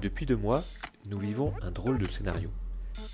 Depuis 0.00 0.24
deux 0.24 0.36
mois, 0.36 0.64
nous 1.10 1.18
vivons 1.18 1.52
un 1.60 1.70
drôle 1.70 1.98
de 1.98 2.08
scénario. 2.08 2.48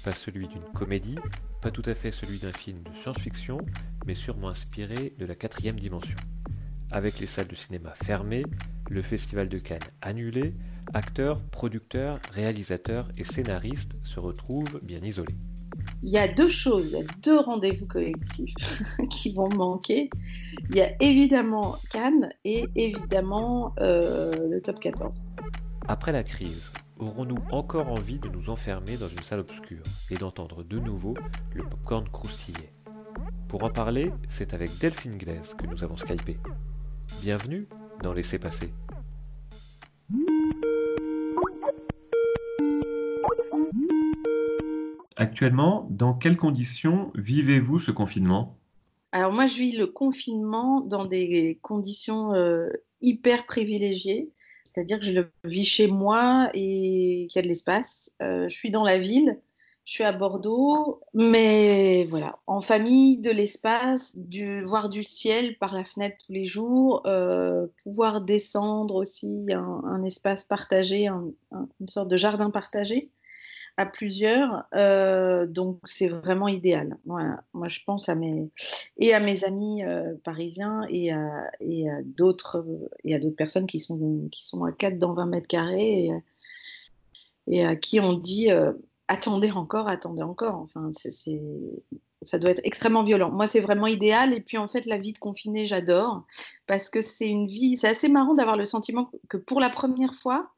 Pas 0.04 0.12
celui 0.12 0.46
d'une 0.46 0.62
comédie, 0.72 1.16
pas 1.60 1.72
tout 1.72 1.82
à 1.84 1.94
fait 1.94 2.12
celui 2.12 2.38
d'un 2.38 2.52
film 2.52 2.78
de 2.78 2.94
science-fiction, 2.94 3.58
mais 4.06 4.14
sûrement 4.14 4.50
inspiré 4.50 5.12
de 5.18 5.26
la 5.26 5.34
quatrième 5.34 5.80
dimension. 5.80 6.16
Avec 6.92 7.18
les 7.18 7.26
salles 7.26 7.48
de 7.48 7.56
cinéma 7.56 7.92
fermées, 7.94 8.44
le 8.88 9.02
festival 9.02 9.48
de 9.48 9.58
Cannes 9.58 9.80
annulé, 10.00 10.54
acteurs, 10.94 11.42
producteurs, 11.42 12.20
réalisateurs 12.30 13.08
et 13.16 13.24
scénaristes 13.24 13.96
se 14.04 14.20
retrouvent 14.20 14.78
bien 14.80 15.00
isolés. 15.02 15.34
Il 16.04 16.10
y 16.10 16.18
a 16.18 16.28
deux 16.28 16.48
choses, 16.48 16.92
il 16.92 16.98
y 16.98 17.02
a 17.02 17.06
deux 17.20 17.40
rendez-vous 17.40 17.86
collectifs 17.86 18.54
qui 19.10 19.32
vont 19.32 19.48
manquer. 19.48 20.08
Il 20.70 20.76
y 20.76 20.82
a 20.82 20.92
évidemment 21.02 21.76
Cannes 21.90 22.30
et 22.44 22.64
évidemment 22.76 23.74
euh, 23.80 24.48
le 24.48 24.60
top 24.62 24.78
14. 24.78 25.20
Après 25.88 26.10
la 26.10 26.24
crise, 26.24 26.72
aurons-nous 26.98 27.38
encore 27.52 27.88
envie 27.88 28.18
de 28.18 28.28
nous 28.28 28.50
enfermer 28.50 28.96
dans 28.96 29.06
une 29.06 29.22
salle 29.22 29.38
obscure 29.38 29.84
et 30.10 30.16
d'entendre 30.16 30.64
de 30.64 30.80
nouveau 30.80 31.14
le 31.54 31.62
popcorn 31.62 32.08
croustiller 32.08 32.72
Pour 33.46 33.62
en 33.62 33.70
parler, 33.70 34.10
c'est 34.26 34.52
avec 34.52 34.76
Delphine 34.78 35.16
Glaise 35.16 35.54
que 35.54 35.64
nous 35.64 35.84
avons 35.84 35.96
skypé. 35.96 36.38
Bienvenue 37.22 37.68
dans 38.02 38.12
Laissez 38.12 38.40
passer. 38.40 38.72
Actuellement, 45.14 45.86
dans 45.90 46.14
quelles 46.14 46.36
conditions 46.36 47.12
vivez-vous 47.14 47.78
ce 47.78 47.92
confinement? 47.92 48.58
Alors 49.12 49.32
moi, 49.32 49.46
je 49.46 49.54
vis 49.54 49.76
le 49.76 49.86
confinement 49.86 50.80
dans 50.80 51.04
des 51.04 51.60
conditions 51.62 52.34
euh, 52.34 52.70
hyper 53.02 53.46
privilégiées. 53.46 54.32
C'est-à-dire 54.66 54.98
que 54.98 55.06
je 55.06 55.12
le 55.12 55.30
vis 55.44 55.64
chez 55.64 55.86
moi 55.86 56.50
et 56.54 57.26
qu'il 57.30 57.36
y 57.36 57.38
a 57.38 57.42
de 57.42 57.48
l'espace. 57.48 58.10
Euh, 58.22 58.48
je 58.48 58.54
suis 58.54 58.70
dans 58.70 58.84
la 58.84 58.98
ville, 58.98 59.40
je 59.84 59.92
suis 59.92 60.04
à 60.04 60.12
Bordeaux, 60.12 61.00
mais 61.14 62.04
voilà, 62.10 62.38
en 62.46 62.60
famille, 62.60 63.18
de 63.18 63.30
l'espace, 63.30 64.16
du, 64.16 64.62
voir 64.64 64.88
du 64.88 65.02
ciel 65.02 65.56
par 65.58 65.74
la 65.74 65.84
fenêtre 65.84 66.16
tous 66.26 66.32
les 66.32 66.44
jours, 66.44 67.02
euh, 67.06 67.66
pouvoir 67.84 68.20
descendre 68.20 68.96
aussi 68.96 69.46
un, 69.52 70.02
espace 70.04 70.44
partagé, 70.44 71.06
un, 71.06 71.30
une 71.80 71.88
sorte 71.88 72.08
de 72.08 72.16
jardin 72.16 72.50
partagé 72.50 73.10
à 73.76 73.84
plusieurs, 73.84 74.64
euh, 74.74 75.46
donc 75.46 75.80
c'est 75.84 76.08
vraiment 76.08 76.48
idéal. 76.48 76.96
Moi, 77.04 77.38
je 77.66 77.80
pense 77.84 78.08
à 78.08 78.14
mes 78.14 78.50
et 78.96 79.12
à 79.12 79.20
mes 79.20 79.44
amis 79.44 79.84
euh, 79.84 80.14
parisiens 80.24 80.86
et 80.88 81.12
à, 81.12 81.50
et 81.60 81.90
à 81.90 82.02
d'autres 82.02 82.64
et 83.04 83.14
à 83.14 83.18
d'autres 83.18 83.36
personnes 83.36 83.66
qui 83.66 83.80
sont 83.80 84.28
qui 84.32 84.46
sont 84.46 84.64
à 84.64 84.72
4 84.72 84.98
dans 84.98 85.12
20 85.12 85.26
mètres 85.26 85.46
carrés 85.46 86.10
et, 87.46 87.64
à 87.64 87.76
qui 87.76 88.00
on 88.00 88.14
dit 88.14 88.50
euh, 88.50 88.72
attendez 89.08 89.50
encore, 89.50 89.88
attendez 89.88 90.22
encore. 90.22 90.54
Enfin, 90.56 90.90
c'est 90.92 91.40
ça 92.22 92.38
doit 92.38 92.50
être 92.50 92.62
extrêmement 92.64 93.04
violent. 93.04 93.30
Moi, 93.30 93.46
c'est 93.46 93.60
vraiment 93.60 93.86
idéal. 93.86 94.32
Et 94.32 94.40
puis, 94.40 94.56
en 94.56 94.68
fait, 94.68 94.86
la 94.86 94.96
vie 94.96 95.12
de 95.12 95.18
confiné, 95.18 95.66
j'adore 95.66 96.24
parce 96.66 96.88
que 96.88 97.02
c'est 97.02 97.28
une 97.28 97.46
vie. 97.46 97.76
C'est 97.76 97.88
assez 97.88 98.08
marrant 98.08 98.34
d'avoir 98.34 98.56
le 98.56 98.64
sentiment 98.64 99.10
que 99.28 99.36
pour 99.36 99.60
la 99.60 99.68
première 99.68 100.14
fois, 100.14 100.50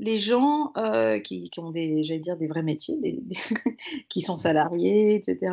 les 0.00 0.16
gens 0.18 0.72
euh, 0.78 1.20
qui, 1.20 1.50
ont 1.58 1.70
des, 1.70 2.02
j'allais 2.02 2.20
dire, 2.20 2.36
des 2.36 2.48
vrais 2.48 2.62
métiers, 2.62 3.22
qui 4.08 4.22
sont 4.22 4.38
salariés, 4.38 5.14
etc., 5.14 5.52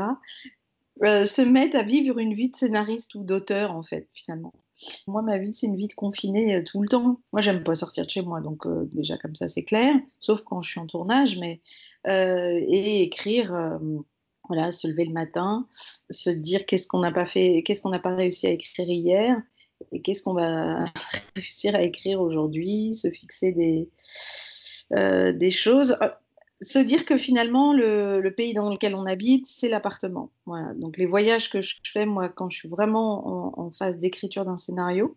euh, 1.05 1.25
se 1.25 1.43
mettent 1.43 1.75
à 1.75 1.83
vivre 1.83 2.17
une 2.17 2.33
vie 2.33 2.49
de 2.49 2.55
scénariste 2.55 3.13
ou 3.13 3.23
d'auteur, 3.23 3.71
en 3.71 3.83
fait, 3.83 4.07
finalement. 4.13 4.53
Moi, 5.05 5.21
ma 5.21 5.37
vie, 5.37 5.53
c'est 5.53 5.67
une 5.67 5.75
vie 5.75 5.87
de 5.87 5.93
confiné 5.93 6.55
euh, 6.55 6.63
tout 6.63 6.81
le 6.81 6.87
temps. 6.87 7.19
Moi, 7.33 7.41
j'aime 7.41 7.63
pas 7.63 7.75
sortir 7.75 8.05
de 8.05 8.09
chez 8.09 8.23
moi, 8.23 8.41
donc 8.41 8.65
déjà 8.89 9.17
comme 9.17 9.35
ça, 9.35 9.47
c'est 9.47 9.63
clair, 9.63 9.95
sauf 10.17 10.41
quand 10.43 10.61
je 10.61 10.71
suis 10.71 10.79
en 10.79 10.87
tournage, 10.87 11.37
mais 11.37 11.61
et 12.05 13.03
écrire 13.03 13.79
voilà, 14.47 14.71
se 14.71 14.87
lever 14.87 15.03
le 15.03 15.11
matin, 15.11 15.67
se 16.09 16.29
dire 16.29 16.65
qu'est-ce 16.65 16.87
qu'on 16.87 16.99
n'a 16.99 17.11
pas 17.11 17.25
fait, 17.25 17.63
qu'est-ce 17.63 17.81
qu'on 17.81 17.89
n'a 17.89 17.99
pas 17.99 18.15
réussi 18.15 18.47
à 18.47 18.51
écrire 18.51 18.89
hier, 18.89 19.41
qu'est-ce 20.03 20.23
qu'on 20.23 20.33
va 20.33 20.85
réussir 21.35 21.75
à 21.75 21.81
écrire 21.81 22.21
aujourd'hui, 22.21 22.95
se 22.95 23.09
fixer 23.09 23.51
des, 23.51 23.89
euh, 24.93 25.49
choses. 25.49 25.97
Euh, 26.01 26.09
se 26.61 26.79
dire 26.79 27.05
que 27.05 27.17
finalement, 27.17 27.73
le, 27.73 28.27
pays 28.35 28.53
dans 28.53 28.69
lequel 28.69 28.95
on 28.95 29.05
habite, 29.05 29.45
c'est 29.45 29.69
l'appartement. 29.69 30.31
Donc 30.75 30.97
les 30.97 31.05
voyages 31.05 31.49
que 31.51 31.61
je 31.61 31.75
fais, 31.83 32.05
moi, 32.05 32.29
quand 32.29 32.49
je 32.49 32.57
suis 32.57 32.69
vraiment 32.69 33.59
en, 33.59 33.71
phase 33.71 33.99
d'écriture 33.99 34.43
d'un 34.43 34.57
scénario, 34.57 35.15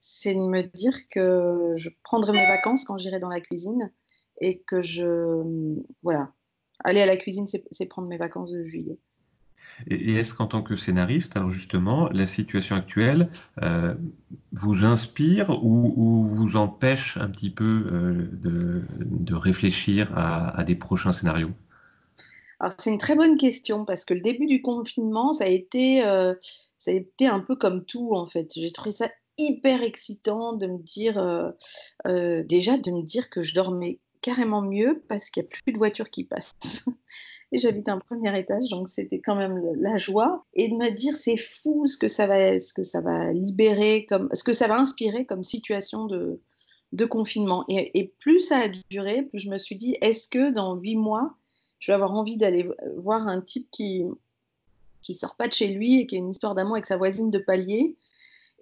c'est 0.00 0.34
de 0.34 0.40
me 0.40 0.62
dire 0.62 0.96
que 1.10 1.74
je 1.76 1.90
prendrai 2.02 2.32
mes 2.32 2.46
vacances 2.46 2.84
quand 2.84 2.96
j'irai 2.96 3.18
dans 3.18 3.28
la 3.28 3.42
cuisine 3.42 3.92
et 4.40 4.60
que 4.60 4.80
je... 4.80 5.44
Voilà. 6.02 6.32
Aller 6.82 7.02
à 7.02 7.06
la 7.06 7.18
cuisine, 7.18 7.46
c'est 7.46 7.86
prendre 7.86 8.08
mes 8.08 8.16
vacances 8.16 8.50
de 8.50 8.64
juillet. 8.64 8.98
Et, 9.88 10.14
est-ce 10.14 10.34
qu'en 10.34 10.46
tant 10.46 10.62
que 10.62 10.76
scénariste, 10.76 11.36
alors 11.36 11.50
justement, 11.50 12.08
la 12.10 12.26
situation 12.26 12.76
actuelle 12.76 13.30
euh, 13.62 13.94
vous 14.52 14.84
inspire 14.84 15.50
ou, 15.62 16.34
vous 16.34 16.56
empêche 16.56 17.16
un 17.16 17.28
petit 17.28 17.50
peu 17.50 17.86
euh, 17.92 18.28
de, 18.32 19.34
réfléchir 19.34 20.16
à, 20.16 20.62
des 20.64 20.74
prochains 20.74 21.12
scénarios? 21.12 21.52
Alors 22.58 22.74
c'est 22.76 22.90
une 22.90 22.98
très 22.98 23.14
bonne 23.14 23.38
question 23.38 23.86
parce 23.86 24.04
que 24.04 24.12
le 24.12 24.20
début 24.20 24.46
du 24.46 24.60
confinement, 24.60 25.32
ça 25.32 25.44
a 25.44 25.48
été, 25.48 26.04
euh, 26.04 26.34
ça 26.76 26.90
a 26.90 26.94
été 26.94 27.26
un 27.26 27.40
peu 27.40 27.56
comme 27.56 27.84
tout 27.84 28.10
en 28.14 28.26
fait. 28.26 28.50
J'ai 28.54 28.70
trouvé 28.70 28.92
ça 28.92 29.08
hyper 29.38 29.82
excitant 29.82 30.52
de 30.52 30.66
me 30.66 30.78
dire, 30.78 31.14
déjà 32.44 32.76
de 32.76 32.90
me 32.90 33.02
dire 33.02 33.30
que 33.30 33.40
je 33.40 33.54
dormais 33.54 33.98
carrément 34.20 34.62
mieux 34.62 35.02
parce 35.08 35.30
qu'il 35.30 35.42
n'y 35.42 35.48
a 35.48 35.50
plus 35.50 35.72
de 35.72 35.78
voitures 35.78 36.10
qui 36.10 36.24
passent. 36.24 36.54
Et 37.52 37.58
j'habite 37.58 37.88
un 37.88 37.98
premier 37.98 38.38
étage, 38.38 38.68
donc 38.70 38.88
c'était 38.88 39.20
quand 39.20 39.34
même 39.34 39.60
la 39.76 39.96
joie. 39.96 40.44
Et 40.54 40.68
de 40.68 40.74
me 40.74 40.90
dire, 40.90 41.16
c'est 41.16 41.36
fou 41.36 41.86
ce 41.86 41.96
que 41.96 42.08
ça 42.08 42.26
va, 42.26 42.60
ce 42.60 42.72
que 42.72 42.82
ça 42.82 43.00
va 43.00 43.32
libérer, 43.32 44.06
comme, 44.06 44.28
ce 44.32 44.44
que 44.44 44.52
ça 44.52 44.68
va 44.68 44.78
inspirer 44.78 45.26
comme 45.26 45.42
situation 45.42 46.06
de, 46.06 46.40
de 46.92 47.04
confinement. 47.04 47.64
Et, 47.68 48.12
plus 48.20 48.40
ça 48.40 48.58
a 48.58 48.68
duré, 48.90 49.22
plus 49.22 49.40
je 49.40 49.50
me 49.50 49.58
suis 49.58 49.76
dit, 49.76 49.96
est-ce 50.00 50.28
que 50.28 50.52
dans 50.52 50.76
huit 50.76 50.96
mois, 50.96 51.34
je 51.80 51.90
vais 51.90 51.94
avoir 51.94 52.12
envie 52.12 52.36
d'aller 52.36 52.68
voir 52.96 53.26
un 53.26 53.40
type 53.40 53.68
qui 53.70 54.04
qui 55.02 55.14
sort 55.14 55.34
pas 55.34 55.48
de 55.48 55.52
chez 55.54 55.68
lui 55.68 56.00
et 56.00 56.06
qui 56.06 56.16
a 56.16 56.18
une 56.18 56.28
histoire 56.28 56.54
d'amour 56.54 56.74
avec 56.74 56.84
sa 56.84 56.98
voisine 56.98 57.30
de 57.30 57.38
palier 57.38 57.96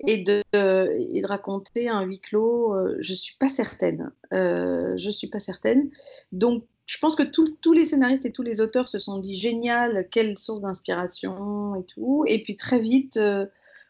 et 0.06 0.18
de, 0.18 0.44
et 0.52 1.20
de 1.20 1.26
raconter 1.26 1.88
un 1.88 2.02
huis 2.02 2.20
clos, 2.20 2.74
euh, 2.74 2.96
je 3.00 3.12
suis 3.12 3.34
pas 3.40 3.48
certaine. 3.48 4.12
Euh, 4.32 4.94
je 4.96 5.10
suis 5.10 5.26
pas 5.26 5.40
certaine. 5.40 5.90
Donc 6.30 6.64
je 6.88 6.96
pense 6.96 7.14
que 7.14 7.22
tous 7.22 7.72
les 7.74 7.84
scénaristes 7.84 8.24
et 8.24 8.32
tous 8.32 8.42
les 8.42 8.62
auteurs 8.62 8.88
se 8.88 8.98
sont 8.98 9.18
dit 9.18 9.36
génial, 9.36 10.08
quelle 10.10 10.38
source 10.38 10.62
d'inspiration 10.62 11.74
et 11.74 11.84
tout. 11.84 12.24
Et 12.26 12.42
puis 12.42 12.56
très 12.56 12.78
vite, 12.78 13.18
euh, 13.18 13.44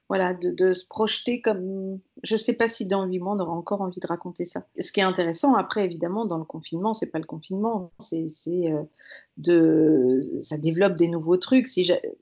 voilà, 0.09 0.35
de, 0.35 0.73
se 0.73 0.85
projeter 0.85 1.41
comme. 1.41 2.01
Je 2.25 2.35
ne 2.35 2.39
sais 2.39 2.55
pas 2.55 2.67
si 2.67 2.87
dans 2.87 3.05
huit 3.05 3.21
mois 3.21 3.35
on 3.35 3.39
aura 3.39 3.53
encore 3.53 3.83
envie 3.83 4.01
de 4.01 4.07
raconter 4.09 4.45
ça. 4.45 4.67
Ce 4.81 4.91
qui 4.91 4.99
est 4.99 5.05
intéressant, 5.05 5.55
après, 5.55 5.85
évidemment, 5.85 6.27
dans 6.27 6.39
le 6.39 6.45
confinement, 6.45 6.93
c'est 6.93 7.13
pas 7.13 7.21
le 7.21 7.25
confinement, 7.25 7.93
c'est 8.01 8.27
euh, 8.51 8.83
de. 9.37 10.21
Ça 10.43 10.59
développe 10.59 10.97
des 10.97 11.09
nouveaux 11.09 11.37
trucs. 11.37 11.69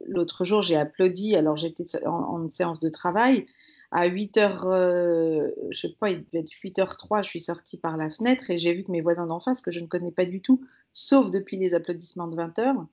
L'autre 0.06 0.44
jour, 0.44 0.60
j'ai 0.60 0.76
applaudi, 0.76 1.36
alors 1.36 1.56
j'étais 1.56 1.84
en 2.06 2.46
séance 2.50 2.80
de 2.80 2.90
travail 2.90 3.46
à 3.92 4.08
8h, 4.08 4.66
euh, 4.66 5.50
je 5.70 5.80
sais 5.80 5.94
pas, 5.98 6.10
il 6.10 6.24
devait 6.24 6.40
être 6.40 6.50
8h03, 6.64 7.22
je 7.22 7.28
suis 7.28 7.40
sortie 7.40 7.78
par 7.78 7.96
la 7.96 8.10
fenêtre 8.10 8.50
et 8.50 8.58
j'ai 8.58 8.72
vu 8.72 8.84
que 8.84 8.92
mes 8.92 9.00
voisins 9.00 9.26
d'en 9.26 9.40
face, 9.40 9.62
que 9.62 9.70
je 9.70 9.80
ne 9.80 9.86
connais 9.86 10.12
pas 10.12 10.24
du 10.24 10.40
tout, 10.40 10.60
sauf 10.92 11.30
depuis 11.30 11.56
les 11.56 11.74
applaudissements 11.74 12.26
de 12.26 12.36
20h, 12.36 12.86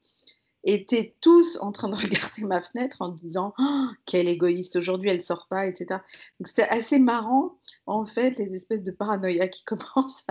étaient 0.63 1.15
tous 1.19 1.57
en 1.61 1.71
train 1.71 1.89
de 1.89 1.95
regarder 2.01 2.43
ma 2.43 2.61
fenêtre 2.61 3.01
en 3.01 3.09
disant 3.09 3.53
oh, 3.59 3.87
quelle 4.05 4.27
égoïste 4.27 4.75
aujourd'hui, 4.75 5.09
elle 5.09 5.21
sort 5.21 5.47
pas, 5.49 5.67
etc. 5.67 5.99
Donc 6.39 6.47
c'était 6.47 6.67
assez 6.69 6.99
marrant, 6.99 7.57
en 7.85 8.05
fait, 8.05 8.37
les 8.37 8.53
espèces 8.55 8.83
de 8.83 8.91
paranoïa 8.91 9.47
qui 9.47 9.63
commencent 9.65 10.25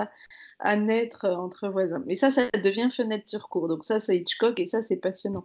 à, 0.61 0.77
naître 0.77 1.27
entre 1.27 1.69
voisins. 1.69 2.03
Mais 2.07 2.17
ça, 2.17 2.31
ça 2.31 2.49
devient 2.63 2.89
fenêtre 2.91 3.29
sur 3.29 3.49
cours. 3.49 3.69
Donc 3.69 3.85
ça, 3.85 3.99
c'est 4.01 4.17
Hitchcock 4.17 4.61
et 4.61 4.67
ça, 4.67 4.81
c'est 4.81 4.97
passionnant. 4.97 5.45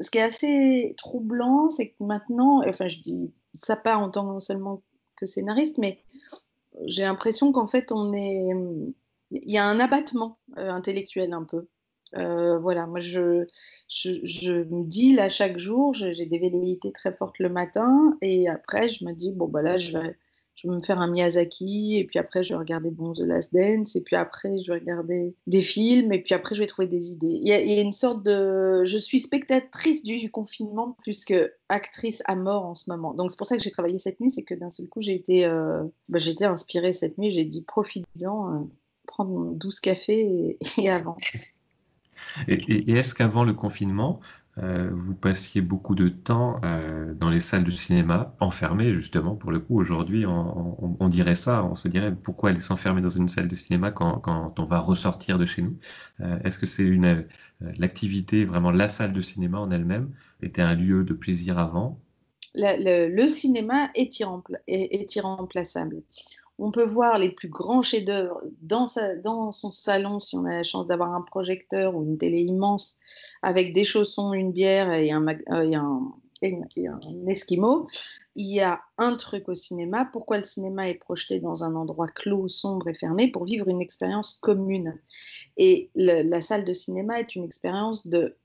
Ce 0.00 0.10
qui 0.10 0.18
est 0.18 0.22
assez 0.22 0.94
troublant, 0.98 1.70
c'est 1.70 1.90
que 1.90 2.04
maintenant, 2.04 2.62
enfin, 2.68 2.88
je 2.88 3.00
dis 3.00 3.32
ça 3.54 3.76
pas 3.76 3.96
en 3.96 4.10
tant 4.10 4.40
seulement 4.40 4.82
que 5.16 5.26
scénariste, 5.26 5.78
mais 5.78 6.02
j'ai 6.86 7.02
l'impression 7.02 7.52
qu'en 7.52 7.66
fait, 7.66 7.92
on 7.92 8.12
est. 8.14 8.50
Il 9.30 9.50
y 9.50 9.58
a 9.58 9.64
un 9.64 9.78
abattement 9.80 10.38
euh, 10.56 10.70
intellectuel 10.70 11.32
un 11.32 11.44
peu. 11.44 11.66
Euh, 12.14 12.58
voilà, 12.58 12.86
moi 12.86 13.00
je, 13.00 13.44
je, 13.88 14.12
je, 14.24 14.52
me 14.52 14.84
dis 14.84 15.14
là 15.14 15.28
chaque 15.28 15.58
jour, 15.58 15.92
j'ai 15.92 16.24
des 16.24 16.38
velléités 16.38 16.92
très 16.92 17.12
fortes 17.12 17.38
le 17.38 17.50
matin 17.50 18.16
et 18.22 18.48
après 18.48 18.88
je 18.88 19.04
me 19.04 19.12
dis, 19.12 19.32
bon 19.32 19.46
bah 19.46 19.60
là 19.60 19.76
je 19.76 19.92
vais, 19.92 20.16
je 20.60 20.66
vais 20.66 20.74
me 20.74 20.80
faire 20.80 20.98
un 20.98 21.08
Miyazaki, 21.08 21.98
et 21.98 22.04
puis 22.04 22.18
après, 22.18 22.42
je 22.42 22.52
vais 22.52 22.58
regarder 22.58 22.90
bon, 22.90 23.12
The 23.12 23.20
Last 23.20 23.54
Dance, 23.54 23.94
et 23.94 24.02
puis 24.02 24.16
après, 24.16 24.58
je 24.58 24.72
vais 24.72 24.80
regarder 24.80 25.36
des 25.46 25.62
films, 25.62 26.12
et 26.12 26.20
puis 26.20 26.34
après, 26.34 26.56
je 26.56 26.60
vais 26.60 26.66
trouver 26.66 26.88
des 26.88 27.12
idées. 27.12 27.38
Il 27.40 27.46
y 27.46 27.52
a, 27.52 27.80
une 27.80 27.92
sorte 27.92 28.24
de. 28.24 28.84
Je 28.84 28.98
suis 28.98 29.20
spectatrice 29.20 30.02
du 30.02 30.30
confinement 30.32 30.96
plus 31.04 31.24
que 31.24 31.52
actrice 31.68 32.22
à 32.26 32.34
mort 32.34 32.64
en 32.66 32.74
ce 32.74 32.90
moment. 32.90 33.14
Donc, 33.14 33.30
c'est 33.30 33.38
pour 33.38 33.46
ça 33.46 33.56
que 33.56 33.62
j'ai 33.62 33.70
travaillé 33.70 34.00
cette 34.00 34.18
nuit, 34.18 34.30
c'est 34.30 34.42
que 34.42 34.54
d'un 34.54 34.70
seul 34.70 34.88
coup, 34.88 35.00
j'ai 35.00 35.14
été, 35.14 35.44
euh, 35.44 35.84
bah, 36.08 36.18
été 36.18 36.44
inspirée 36.44 36.92
cette 36.92 37.18
nuit, 37.18 37.30
j'ai 37.30 37.44
dit, 37.44 37.62
profite-en. 37.62 38.54
Euh, 38.54 38.64
prendre 39.06 39.52
12 39.54 39.80
cafés 39.80 40.58
et, 40.78 40.90
avance. 40.90 41.52
Et, 42.46 42.92
est-ce 42.92 43.14
qu'avant 43.14 43.44
le 43.44 43.54
confinement, 43.54 44.20
euh, 44.62 44.90
vous 44.92 45.14
passiez 45.14 45.60
beaucoup 45.60 45.94
de 45.94 46.08
temps 46.08 46.60
euh, 46.64 47.14
dans 47.14 47.30
les 47.30 47.40
salles 47.40 47.64
de 47.64 47.70
cinéma, 47.70 48.34
enfermées 48.40 48.92
justement, 48.94 49.36
pour 49.36 49.52
le 49.52 49.60
coup, 49.60 49.78
aujourd'hui, 49.78 50.26
on, 50.26 51.08
dirait 51.08 51.34
ça, 51.34 51.64
on 51.64 51.74
se 51.74 51.86
dirait 51.88 52.14
pourquoi 52.14 52.50
aller 52.50 52.60
s'enfermer 52.60 53.00
dans 53.00 53.10
une 53.10 53.28
salle 53.28 53.48
de 53.48 53.54
cinéma 53.54 53.90
quand, 53.90 54.58
on 54.58 54.64
va 54.64 54.78
ressortir 54.80 55.38
de 55.38 55.46
chez 55.46 55.62
nous? 55.62 55.78
Euh, 56.20 56.38
Est-ce 56.44 56.58
que 56.58 56.66
c'est 56.66 56.84
une 56.84 57.26
l'activité, 57.60 58.44
vraiment 58.44 58.70
la 58.70 58.88
salle 58.88 59.12
de 59.12 59.20
cinéma 59.20 59.58
en 59.58 59.70
elle-même, 59.70 60.10
était 60.42 60.62
un 60.62 60.74
lieu 60.74 61.04
de 61.04 61.14
plaisir 61.14 61.58
avant? 61.58 62.00
Le, 62.54 63.26
cinéma 63.26 63.90
est, 63.94 64.20
est 64.66 65.16
irremplaçable. 65.16 66.02
On 66.58 66.72
peut 66.72 66.86
voir 66.86 67.18
les 67.18 67.28
plus 67.28 67.48
grands 67.48 67.82
chefs-d'œuvre 67.82 68.42
dans, 68.62 69.52
son 69.52 69.72
salon 69.72 70.18
si 70.18 70.36
on 70.36 70.44
a 70.44 70.56
la 70.56 70.62
chance 70.62 70.86
d'avoir 70.86 71.14
un 71.14 71.22
projecteur 71.22 71.94
ou 71.94 72.02
une 72.02 72.18
télé 72.18 72.40
immense 72.40 72.98
avec 73.42 73.72
des 73.72 73.84
chaussons, 73.84 74.32
une 74.32 74.50
bière 74.50 74.92
et 74.92 75.12
un, 75.12 75.24
euh, 75.50 76.00
esquimau. 77.28 77.86
Il 78.34 78.46
y 78.46 78.60
a 78.60 78.80
un 78.98 79.16
truc 79.16 79.48
au 79.48 79.54
cinéma. 79.54 80.08
Pourquoi 80.12 80.38
le 80.38 80.44
cinéma 80.44 80.88
est 80.88 80.94
projeté 80.94 81.40
dans 81.40 81.64
un 81.64 81.74
endroit 81.74 82.08
clos, 82.08 82.48
sombre 82.48 82.88
et 82.88 82.94
fermé? 82.94 83.30
Pour 83.30 83.44
vivre 83.44 83.68
une 83.68 83.80
expérience 83.80 84.34
commune. 84.34 84.98
Et 85.56 85.90
la 85.94 86.40
salle 86.40 86.64
de 86.64 86.72
cinéma 86.72 87.20
est 87.20 87.34
une 87.36 87.44
expérience 87.44 88.06
de, 88.06 88.36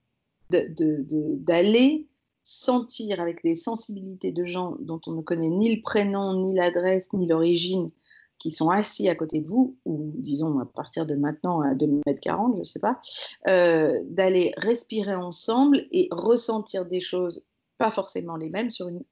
d'aller 0.49 2.07
sentir 2.43 3.21
avec 3.21 3.41
des 3.43 3.55
sensibilités 3.55 4.31
de 4.31 4.45
gens 4.45 4.75
dont 4.79 4.99
on 5.07 5.11
ne 5.11 5.21
connaît 5.21 5.49
ni 5.49 5.73
le 5.73 5.81
prénom, 5.81 6.33
ni 6.33 6.53
l'adresse, 6.53 7.11
ni 7.13 7.27
l'origine, 7.27 7.89
qui 8.37 8.51
sont 8.51 8.69
assis 8.69 9.07
à 9.07 9.15
côté 9.15 9.39
de 9.39 9.47
vous, 9.47 9.77
ou 9.85 10.11
disons 10.15 10.59
à 10.59 10.65
partir 10.65 11.05
de 11.05 11.15
maintenant 11.15 11.61
à 11.61 11.73
2m40, 11.75 12.55
je 12.55 12.59
ne 12.59 12.63
sais 12.65 12.79
pas, 12.79 12.99
euh, 13.47 13.97
d'aller 14.09 14.53
respirer 14.57 15.15
ensemble 15.15 15.85
et 15.91 16.09
ressentir 16.11 16.85
des 16.85 16.99
choses, 16.99 17.45
pas 17.77 17.91
forcément 17.91 18.35
les 18.35 18.49
mêmes, 18.49 18.69
sur 18.69 18.89
une, 18.89 19.03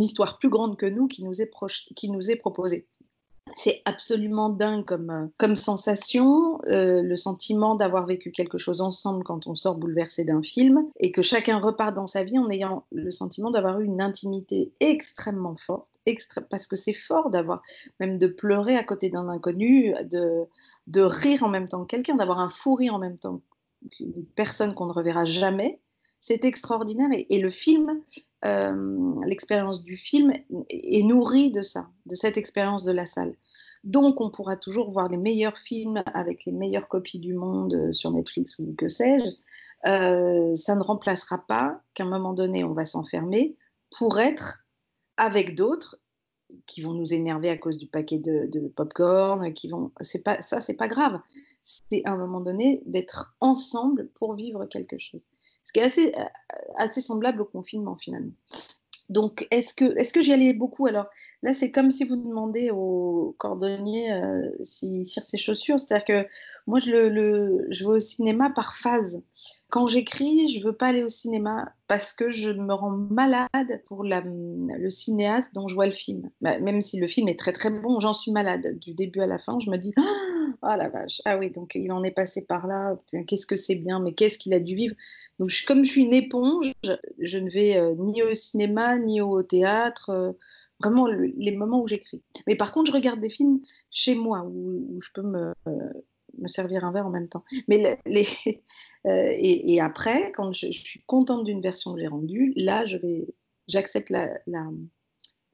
histoire 0.00 0.38
plus 0.38 0.50
grande 0.50 0.76
que 0.76 0.86
nous 0.86 1.08
qui 1.08 1.24
nous 1.24 1.40
est 1.40 2.36
proposée. 2.36 2.86
C'est 3.54 3.82
absolument 3.84 4.48
dingue 4.48 4.84
comme, 4.84 5.10
euh, 5.10 5.26
comme 5.36 5.56
sensation, 5.56 6.60
euh, 6.66 7.02
le 7.02 7.16
sentiment 7.16 7.74
d'avoir 7.74 8.06
vécu 8.06 8.30
quelque 8.30 8.56
chose 8.56 8.80
ensemble 8.80 9.24
quand 9.24 9.46
on 9.46 9.54
sort 9.54 9.76
bouleversé 9.76 10.24
d'un 10.24 10.42
film 10.42 10.88
et 10.98 11.12
que 11.12 11.22
chacun 11.22 11.58
repart 11.58 11.94
dans 11.94 12.06
sa 12.06 12.24
vie 12.24 12.38
en 12.38 12.48
ayant 12.48 12.84
le 12.92 13.10
sentiment 13.10 13.50
d'avoir 13.50 13.80
eu 13.80 13.84
une 13.84 14.00
intimité 14.00 14.72
extrêmement 14.80 15.56
forte, 15.56 16.00
parce 16.50 16.66
que 16.66 16.76
c'est 16.76 16.94
fort 16.94 17.30
d'avoir, 17.30 17.62
même 18.00 18.16
de 18.16 18.26
pleurer 18.26 18.76
à 18.76 18.84
côté 18.84 19.10
d'un 19.10 19.28
inconnu, 19.28 19.94
de, 20.04 20.44
de 20.86 21.02
rire 21.02 21.42
en 21.42 21.48
même 21.48 21.68
temps 21.68 21.82
que 21.82 21.88
quelqu'un, 21.88 22.16
d'avoir 22.16 22.38
un 22.38 22.48
fou 22.48 22.74
rire 22.74 22.94
en 22.94 22.98
même 22.98 23.18
temps 23.18 23.42
qu'une 23.90 24.24
personne 24.36 24.74
qu'on 24.74 24.86
ne 24.86 24.92
reverra 24.92 25.24
jamais 25.24 25.80
c'est 26.22 26.44
extraordinaire. 26.46 27.10
Et, 27.28 27.40
le 27.40 27.50
film, 27.50 28.00
l'expérience 28.42 29.82
du 29.82 29.96
film 29.96 30.32
est 30.68 31.02
nourrie 31.02 31.50
de 31.50 31.62
ça, 31.62 31.88
de 32.06 32.14
cette 32.14 32.36
expérience 32.36 32.84
de 32.84 32.92
la 32.92 33.06
salle. 33.06 33.34
Donc, 33.84 34.20
on 34.20 34.30
pourra 34.30 34.56
toujours 34.56 34.90
voir 34.90 35.08
les 35.08 35.16
meilleurs 35.16 35.58
films 35.58 36.02
avec 36.14 36.44
les 36.44 36.52
meilleures 36.52 36.88
copies 36.88 37.18
du 37.18 37.34
monde 37.34 37.74
euh, 37.74 37.92
sur 37.92 38.12
Netflix 38.12 38.58
ou 38.58 38.74
que 38.78 38.88
sais-je. 38.88 39.26
Euh, 39.88 40.54
ça 40.54 40.76
ne 40.76 40.82
remplacera 40.82 41.44
pas 41.48 41.80
qu'à 41.94 42.04
un 42.04 42.08
moment 42.08 42.32
donné, 42.32 42.62
on 42.62 42.72
va 42.72 42.84
s'enfermer 42.84 43.56
pour 43.98 44.20
être 44.20 44.64
avec 45.16 45.56
d'autres 45.56 45.98
qui 46.66 46.80
vont 46.82 46.92
nous 46.92 47.12
énerver 47.12 47.50
à 47.50 47.56
cause 47.56 47.78
du 47.78 47.88
paquet 47.88 48.18
de, 48.18 48.46
de 48.46 48.68
pop-corn, 48.68 49.52
qui 49.52 49.68
vont. 49.68 49.90
C'est 50.00 50.22
ça, 50.42 50.60
c'est 50.60 50.76
pas 50.76 50.88
grave. 50.88 51.18
C'est 51.62 52.02
à 52.04 52.12
un 52.12 52.16
moment 52.16 52.40
donné 52.40 52.82
d'être 52.86 53.34
ensemble 53.40 54.08
pour 54.14 54.34
vivre 54.34 54.66
quelque 54.66 54.98
chose. 54.98 55.26
Ce 55.64 55.72
qui 55.72 55.80
est 55.80 55.84
assez, 55.84 56.12
euh, 56.18 56.24
assez 56.76 57.00
semblable 57.00 57.42
au 57.42 57.44
confinement 57.44 57.96
finalement. 57.96 58.32
Donc, 59.08 59.46
est-ce 59.50 59.74
que, 59.74 59.84
est 59.98 60.10
que 60.10 60.22
j'y 60.22 60.32
allais 60.32 60.54
beaucoup? 60.54 60.86
Alors 60.86 61.06
là, 61.42 61.52
c'est 61.52 61.70
comme 61.70 61.90
si 61.90 62.04
vous 62.04 62.16
demandez 62.16 62.70
au 62.70 63.34
cordonnier 63.38 64.10
euh, 64.12 64.48
s'il 64.62 65.04
tire 65.04 65.24
ses 65.24 65.36
chaussures. 65.36 65.78
C'est-à-dire 65.78 66.06
que 66.06 66.28
moi, 66.66 66.78
je, 66.78 66.90
vais 66.90 67.84
au 67.84 68.00
cinéma 68.00 68.50
par 68.50 68.76
phase. 68.76 69.22
Quand 69.70 69.86
j'écris, 69.86 70.48
je 70.48 70.58
ne 70.60 70.64
veux 70.64 70.76
pas 70.76 70.88
aller 70.88 71.02
au 71.02 71.08
cinéma 71.08 71.72
parce 71.88 72.12
que 72.12 72.30
je 72.30 72.50
me 72.50 72.72
rends 72.72 72.90
malade 72.90 73.82
pour 73.86 74.04
le 74.04 74.90
cinéaste 74.90 75.54
dont 75.54 75.66
je 75.68 75.74
vois 75.74 75.86
le 75.86 75.92
film. 75.92 76.30
Bah, 76.40 76.58
même 76.58 76.80
si 76.80 76.98
le 76.98 77.08
film 77.08 77.28
est 77.28 77.38
très 77.38 77.52
très 77.52 77.70
bon, 77.70 78.00
j'en 78.00 78.12
suis 78.12 78.32
malade. 78.32 78.78
Du 78.78 78.94
début 78.94 79.20
à 79.20 79.26
la 79.26 79.38
fin, 79.38 79.58
je 79.58 79.70
me 79.70 79.76
dis 79.76 79.92
Oh 80.64 80.76
la 80.76 80.88
vache, 80.88 81.20
ah 81.24 81.38
oui, 81.38 81.50
donc 81.50 81.72
il 81.74 81.90
en 81.90 82.04
est 82.04 82.12
passé 82.12 82.44
par 82.46 82.68
là, 82.68 82.96
qu'est-ce 83.26 83.46
que 83.46 83.56
c'est 83.56 83.74
bien, 83.74 83.98
mais 83.98 84.12
qu'est-ce 84.12 84.38
qu'il 84.38 84.54
a 84.54 84.60
dû 84.60 84.76
vivre. 84.76 84.94
Donc 85.40 85.50
comme 85.66 85.84
je 85.84 85.90
suis 85.90 86.02
une 86.02 86.14
éponge, 86.14 86.72
je 87.18 87.38
ne 87.38 87.50
vais 87.50 87.76
euh, 87.76 87.94
ni 87.98 88.22
au 88.22 88.32
cinéma, 88.32 88.96
ni 88.96 89.20
au 89.20 89.42
théâtre, 89.42 90.10
euh, 90.10 90.32
vraiment 90.80 91.06
les 91.06 91.56
moments 91.56 91.82
où 91.82 91.88
j'écris. 91.88 92.22
Mais 92.46 92.54
par 92.54 92.72
contre, 92.72 92.90
je 92.90 92.96
regarde 92.96 93.20
des 93.20 93.28
films 93.28 93.60
chez 93.90 94.14
moi, 94.14 94.44
où, 94.44 95.00
je 95.00 95.10
peux 95.12 95.22
me, 95.22 95.52
euh, 95.66 95.92
me, 96.38 96.48
servir 96.48 96.84
un 96.84 96.92
verre 96.92 97.06
en 97.06 97.10
même 97.10 97.28
temps. 97.28 97.44
Mais 97.68 97.98
les, 98.06 98.26
et, 99.04 99.80
après, 99.80 100.32
quand 100.32 100.52
je, 100.52 100.70
suis 100.70 101.02
contente 101.06 101.44
d'une 101.44 101.60
version 101.60 101.94
que 101.94 102.00
j'ai 102.00 102.06
rendue, 102.06 102.52
là, 102.56 102.84
je 102.84 102.96
vais, 102.96 103.26
j'accepte 103.68 104.12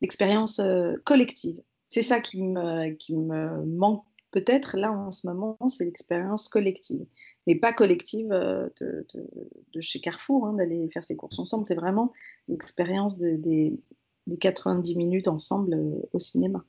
l'expérience 0.01 0.59
la, 0.59 0.97
collective. 1.05 1.61
C'est 1.89 2.03
ça 2.03 2.21
qui 2.21 2.43
me, 2.43 2.91
qui 2.91 3.17
me 3.17 3.65
manque 3.65 4.05
Peut-être 4.31 4.77
là 4.77 4.93
en 4.93 5.11
ce 5.11 5.27
moment, 5.27 5.57
c'est 5.69 5.87
l'expérience 5.87 6.49
collective, 6.49 7.07
mais 7.47 7.55
pas 7.55 7.73
collective 7.73 8.31
euh, 8.31 8.69
de, 8.81 9.81
chez 9.81 10.01
Carrefour, 10.01 10.47
hein, 10.47 10.53
d'aller 10.53 10.89
faire 10.93 11.03
ses 11.03 11.17
courses 11.17 11.39
ensemble. 11.39 11.65
C'est 11.67 11.75
vraiment 11.75 12.13
l'expérience 12.47 13.17
des, 13.17 13.81
90 14.39 14.97
minutes 14.97 15.29
ensemble 15.29 15.73
euh, 15.73 16.09
au 16.13 16.19
cinéma. 16.19 16.63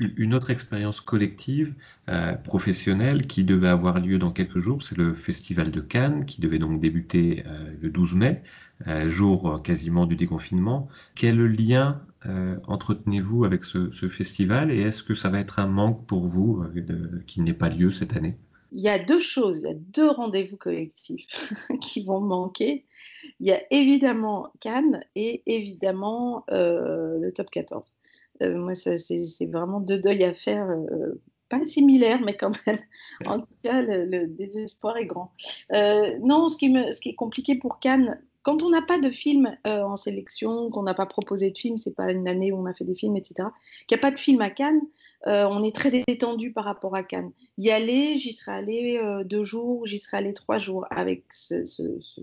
Une 0.00 0.34
autre 0.34 0.50
expérience 0.50 1.00
collective, 1.00 1.74
euh, 2.08 2.32
professionnelle, 2.34 3.26
qui 3.26 3.44
devait 3.44 3.68
avoir 3.68 4.00
lieu 4.00 4.18
dans 4.18 4.32
quelques 4.32 4.58
jours, 4.58 4.82
c'est 4.82 4.96
le 4.96 5.14
Festival 5.14 5.70
de 5.70 5.80
Cannes, 5.80 6.24
qui 6.24 6.40
devait 6.40 6.58
donc 6.58 6.80
débuter 6.80 7.44
le 7.80 7.90
12 7.90 8.14
mai, 8.14 8.42
jour 9.06 9.62
quasiment 9.62 10.06
du 10.06 10.16
déconfinement. 10.16 10.88
Quel 11.14 11.38
lien 11.44 12.00
euh, 12.26 12.56
entretenez-vous 12.66 13.44
avec 13.44 13.64
ce, 13.64 13.88
festival 14.08 14.70
et 14.70 14.80
est-ce 14.80 15.02
que 15.02 15.14
ça 15.14 15.30
va 15.30 15.40
être 15.40 15.58
un 15.58 15.66
manque 15.66 16.06
pour 16.06 16.26
vous 16.26 16.62
euh, 16.62 17.22
qui 17.26 17.40
n'ait 17.40 17.54
pas 17.54 17.70
lieu 17.70 17.90
cette 17.90 18.14
année? 18.14 18.36
Il 18.72 18.80
y 18.80 18.88
a 18.88 18.98
deux 18.98 19.18
choses, 19.18 19.58
il 19.58 19.64
y 19.64 19.70
a 19.70 19.74
deux 19.74 20.10
rendez-vous 20.10 20.56
collectifs 20.56 21.54
qui 21.80 22.04
vont 22.04 22.20
manquer. 22.20 22.84
Il 23.40 23.46
y 23.46 23.52
a 23.52 23.60
évidemment 23.70 24.52
Cannes 24.60 25.02
et 25.14 25.42
évidemment 25.46 26.44
euh, 26.50 27.18
le 27.18 27.32
top 27.32 27.50
14. 27.50 27.94
Moi, 28.40 28.74
c'est 28.74 29.46
vraiment 29.46 29.80
deux 29.80 29.98
deuils 29.98 30.24
à 30.24 30.34
faire 30.34 30.68
pas 31.48 31.64
similaires, 31.64 32.20
mais 32.20 32.36
quand 32.36 32.52
même, 32.66 32.78
en 33.26 33.40
tout 33.40 33.54
cas, 33.64 33.82
le, 33.82 34.26
désespoir 34.26 34.96
est 34.96 35.06
grand. 35.06 35.32
non, 35.70 36.48
ce 36.48 36.56
qui, 36.56 36.68
me, 36.68 36.90
ce 36.92 37.00
qui, 37.00 37.10
est 37.10 37.14
compliqué 37.14 37.56
pour 37.56 37.80
Cannes, 37.80 38.20
quand 38.42 38.62
on 38.62 38.70
n'a 38.70 38.82
pas 38.82 38.98
de 38.98 39.10
film 39.10 39.54
euh, 39.66 39.82
en 39.82 39.96
sélection, 39.96 40.70
qu'on 40.70 40.82
n'a 40.82 40.94
pas 40.94 41.06
proposé 41.06 41.50
de 41.50 41.58
film, 41.58 41.76
c'est 41.76 41.94
pas 41.94 42.10
une 42.10 42.26
année 42.26 42.52
où 42.52 42.56
on 42.56 42.66
a 42.66 42.72
fait 42.72 42.84
des 42.84 42.94
films, 42.94 43.16
etc., 43.16 43.48
qu'il 43.86 43.96
n'y 43.96 44.00
a 44.00 44.02
pas 44.02 44.10
de 44.10 44.18
film 44.18 44.40
à 44.40 44.50
Cannes, 44.50 44.80
euh, 45.26 45.44
on 45.48 45.62
est 45.62 45.74
très 45.74 45.90
détendu 45.90 46.52
par 46.52 46.64
rapport 46.64 46.94
à 46.94 47.02
Cannes. 47.02 47.32
Y 47.58 47.70
aller, 47.70 48.16
j'y 48.16 48.32
serais 48.32 48.52
allé 48.52 48.98
euh, 48.98 49.24
deux 49.24 49.44
jours, 49.44 49.86
j'y 49.86 49.98
serais 49.98 50.18
allé 50.18 50.32
trois 50.32 50.58
jours, 50.58 50.86
avec 50.90 51.24
ce, 51.30 51.64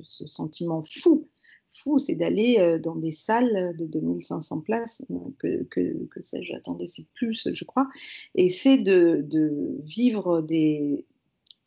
sentiment 0.02 0.82
fou. 0.84 1.28
Fou, 1.72 2.00
c'est 2.00 2.16
d'aller 2.16 2.80
dans 2.82 2.96
des 2.96 3.12
salles 3.12 3.76
de 3.78 3.86
2500 3.86 4.62
places, 4.62 5.04
que, 5.40 5.64
que, 5.66 6.06
que 6.08 6.24
sais-je, 6.24 6.54
attendez, 6.54 6.88
c'est 6.88 7.06
plus, 7.14 7.48
je 7.52 7.64
crois, 7.66 7.88
et 8.36 8.50
c'est 8.50 8.78
de, 8.78 9.24
de 9.28 9.78
vivre 9.84 10.42
des, 10.42 11.06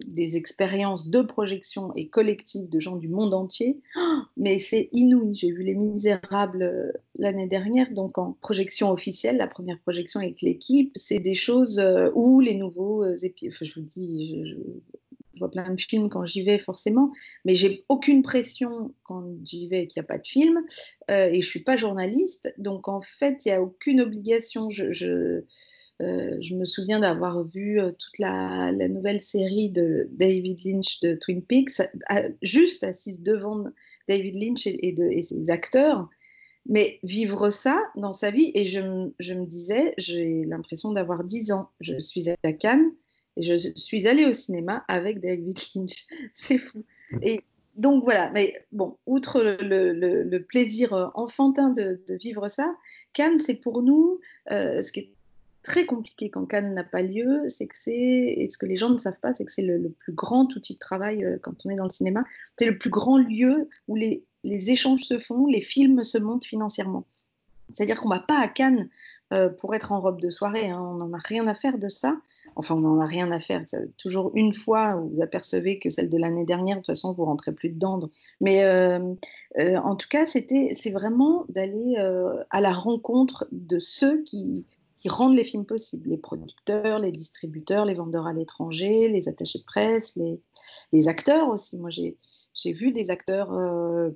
des 0.06 0.36
expériences 0.36 1.08
de 1.08 1.22
projection 1.22 1.92
et 1.94 2.08
collectives 2.08 2.68
de 2.68 2.80
gens 2.80 2.96
du 2.96 3.08
monde 3.08 3.34
entier, 3.34 3.80
mais 4.36 4.58
c'est 4.58 4.88
inouï. 4.92 5.34
J'ai 5.34 5.50
vu 5.50 5.62
Les 5.62 5.74
Misérables 5.74 6.62
euh, 6.62 6.92
l'année 7.18 7.46
dernière, 7.46 7.92
donc 7.92 8.18
en 8.18 8.36
projection 8.40 8.90
officielle, 8.90 9.36
la 9.36 9.46
première 9.46 9.78
projection 9.80 10.20
avec 10.20 10.42
l'équipe, 10.42 10.92
c'est 10.94 11.20
des 11.20 11.34
choses 11.34 11.78
euh, 11.78 12.10
où 12.14 12.40
les 12.40 12.54
nouveaux 12.54 13.04
euh, 13.04 13.16
je 13.16 13.74
vous 13.74 13.86
dis, 13.86 14.42
je, 14.44 14.56
vois 15.40 15.50
plein 15.50 15.74
de 15.74 15.80
films 15.80 16.08
quand 16.08 16.24
j'y 16.24 16.42
vais 16.42 16.58
forcément, 16.58 17.10
mais 17.44 17.54
j'ai 17.54 17.84
aucune 17.88 18.22
pression 18.22 18.94
quand 19.02 19.24
j'y 19.42 19.68
vais 19.68 19.82
et 19.82 19.86
qu'il 19.88 20.00
n'y 20.00 20.04
a 20.04 20.08
pas 20.08 20.18
de 20.18 20.26
film, 20.26 20.60
et 21.08 21.42
je 21.42 21.46
suis 21.46 21.60
pas 21.64 21.76
journaliste, 21.76 22.52
donc 22.58 22.86
en 22.88 23.00
fait, 23.00 23.44
il 23.44 23.48
n'y 23.48 23.54
a 23.54 23.62
aucune 23.62 24.00
obligation. 24.00 24.68
je 24.70 25.44
euh, 26.00 26.36
je 26.40 26.54
me 26.54 26.64
souviens 26.64 27.00
d'avoir 27.00 27.44
vu 27.44 27.78
euh, 27.78 27.90
toute 27.90 28.18
la, 28.18 28.72
nouvelle 28.72 29.20
série 29.20 29.68
de 29.70 30.08
David 30.12 30.58
Lynch 30.64 31.00
de 31.00 31.14
Twin 31.14 31.42
Peaks, 31.42 31.82
juste 32.42 32.84
assise 32.84 33.20
devant 33.20 33.64
David 34.08 34.36
Lynch 34.36 34.66
et, 34.66 35.22
ses 35.22 35.50
acteurs. 35.50 36.08
Mais 36.66 37.00
vivre 37.02 37.50
ça 37.50 37.82
dans 37.96 38.12
sa 38.12 38.30
vie, 38.30 38.50
et 38.54 38.64
je, 38.64 38.80
me 38.80 39.46
disais, 39.46 39.94
j'ai 39.98 40.44
l'impression 40.46 40.92
d'avoir 40.92 41.24
10 41.24 41.52
ans. 41.52 41.70
Je 41.80 41.98
suis 41.98 42.28
à 42.30 42.52
Cannes 42.52 42.90
Et 43.36 43.42
je 43.42 43.54
suis 43.54 44.06
allée 44.06 44.26
au 44.26 44.32
cinéma 44.32 44.84
avec 44.88 45.20
David 45.20 45.58
Lynch. 45.74 46.06
C'est 46.34 46.58
fou. 46.58 46.84
Et 47.22 47.42
donc 47.76 48.04
voilà, 48.04 48.30
mais 48.30 48.54
bon, 48.72 48.98
outre 49.06 49.40
le, 49.42 50.38
plaisir 50.38 51.10
enfantin 51.14 51.70
de, 51.70 52.00
vivre 52.10 52.48
ça, 52.48 52.74
Cannes, 53.12 53.38
c'est 53.38 53.54
pour 53.54 53.82
nous, 53.82 54.20
euh, 54.50 54.82
ce 54.82 54.92
qui 54.92 55.00
est 55.00 55.12
très 55.62 55.86
compliqué 55.86 56.30
quand 56.30 56.46
Cannes 56.46 56.74
n'a 56.74 56.84
pas 56.84 57.02
lieu, 57.02 57.48
c'est 57.48 57.66
que 57.66 57.78
c'est, 57.78 57.94
et 57.94 58.48
ce 58.50 58.58
que 58.58 58.66
les 58.66 58.76
gens 58.76 58.90
ne 58.90 58.98
savent 58.98 59.20
pas, 59.20 59.32
c'est 59.32 59.44
que 59.44 59.52
c'est 59.52 59.62
le, 59.62 59.90
plus 59.90 60.12
grand 60.12 60.54
outil 60.54 60.74
de 60.74 60.78
travail 60.78 61.24
euh, 61.24 61.38
quand 61.40 61.64
on 61.64 61.70
est 61.70 61.76
dans 61.76 61.84
le 61.84 61.90
cinéma, 61.90 62.24
c'est 62.58 62.66
le 62.66 62.76
plus 62.76 62.90
grand 62.90 63.18
lieu 63.18 63.68
où 63.88 63.96
les, 63.96 64.24
les 64.44 64.70
échanges 64.70 65.02
se 65.02 65.18
font, 65.18 65.46
les 65.46 65.60
films 65.60 66.02
se 66.02 66.18
montent 66.18 66.44
financièrement. 66.44 67.06
C'est-à-dire 67.72 68.00
qu'on 68.00 68.08
ne 68.08 68.14
va 68.14 68.20
pas 68.20 68.38
à 68.38 68.48
Cannes 68.48 68.88
euh, 69.32 69.48
pour 69.48 69.76
être 69.76 69.92
en 69.92 70.00
robe 70.00 70.20
de 70.20 70.28
soirée. 70.28 70.70
Hein. 70.70 70.80
On 70.80 70.94
n'en 70.94 71.12
a 71.12 71.18
rien 71.18 71.46
à 71.46 71.54
faire 71.54 71.78
de 71.78 71.88
ça. 71.88 72.16
Enfin, 72.56 72.74
on 72.74 72.80
n'en 72.80 73.00
a 73.00 73.06
rien 73.06 73.30
à 73.30 73.38
faire. 73.38 73.62
toujours 73.96 74.32
une 74.34 74.52
fois, 74.52 74.96
vous 74.96 75.22
apercevez 75.22 75.78
que 75.78 75.88
celle 75.88 76.08
de 76.08 76.18
l'année 76.18 76.44
dernière, 76.44 76.76
de 76.76 76.80
toute 76.80 76.86
façon, 76.86 77.14
vous 77.14 77.24
rentrez 77.24 77.52
plus 77.52 77.68
dedans. 77.68 78.00
Mais 78.40 78.64
euh, 78.64 78.98
euh, 79.58 79.76
en 79.76 79.94
tout 79.94 80.08
cas, 80.08 80.26
c'est 80.26 80.90
vraiment 80.90 81.44
d'aller 81.48 81.94
à 82.50 82.60
la 82.60 82.72
rencontre 82.72 83.46
de 83.52 83.78
ceux 83.78 84.22
qui, 84.24 84.66
rendent 85.06 85.36
les 85.36 85.44
films 85.44 85.64
possibles. 85.64 86.10
Les 86.10 86.18
producteurs, 86.18 86.98
les 86.98 87.12
distributeurs, 87.12 87.84
les 87.84 87.94
vendeurs 87.94 88.26
à 88.26 88.32
l'étranger, 88.32 89.08
les 89.08 89.28
attachés 89.28 89.60
de 89.60 89.64
presse, 89.64 90.18
les, 90.92 91.08
acteurs 91.08 91.50
aussi. 91.50 91.78
Moi, 91.78 91.90
j'ai 91.90 92.72
vu 92.72 92.90
des 92.90 93.12
acteurs 93.12 93.56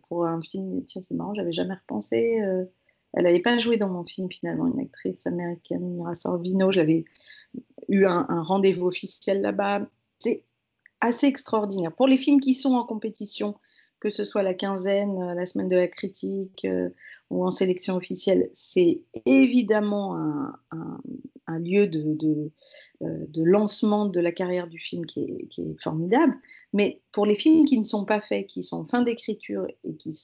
pour 0.08 0.26
un 0.26 0.40
film, 0.42 0.84
tiens, 0.86 1.02
c'est 1.02 1.14
marrant, 1.14 1.34
j'avais 1.34 1.52
jamais 1.52 1.74
repensé. 1.74 2.40
Elle 3.14 3.24
n'avait 3.24 3.40
pas 3.40 3.58
joué 3.58 3.76
dans 3.76 3.88
mon 3.88 4.04
film 4.04 4.28
finalement, 4.30 4.66
une 4.66 4.80
actrice 4.80 5.26
américaine, 5.26 5.94
Mira 5.94 6.14
Sorvino. 6.14 6.70
J'avais 6.70 7.04
eu 7.88 8.06
un, 8.06 8.26
rendez-vous 8.42 8.86
officiel 8.86 9.40
là-bas. 9.40 9.86
C'est 10.18 10.44
assez 11.00 11.26
extraordinaire. 11.26 11.92
Pour 11.94 12.08
les 12.08 12.16
films 12.16 12.40
qui 12.40 12.54
sont 12.54 12.74
en 12.74 12.84
compétition, 12.84 13.56
que 14.00 14.10
ce 14.10 14.24
soit 14.24 14.42
la 14.42 14.54
quinzaine, 14.54 15.20
euh, 15.22 15.34
la 15.34 15.46
semaine 15.46 15.68
de 15.68 15.76
la 15.76 15.88
critique 15.88 16.64
euh, 16.64 16.90
ou 17.30 17.44
en 17.44 17.50
sélection 17.50 17.96
officielle, 17.96 18.50
c'est 18.52 19.00
évidemment 19.24 20.16
un, 20.70 21.58
lieu 21.58 21.86
de, 21.86 22.50
euh, 23.02 23.24
de, 23.28 23.42
lancement 23.42 24.06
de 24.06 24.20
la 24.20 24.32
carrière 24.32 24.66
du 24.66 24.78
film 24.78 25.06
qui 25.06 25.24
est, 25.24 25.46
qui 25.48 25.62
est, 25.62 25.80
formidable. 25.80 26.34
Mais 26.72 27.00
pour 27.12 27.26
les 27.26 27.34
films 27.34 27.64
qui 27.64 27.78
ne 27.78 27.84
sont 27.84 28.04
pas 28.04 28.20
faits, 28.20 28.46
qui 28.46 28.62
sont 28.62 28.80
en 28.80 28.84
fin 28.84 29.02
d'écriture 29.02 29.66
et 29.84 29.94
qui 29.94 30.14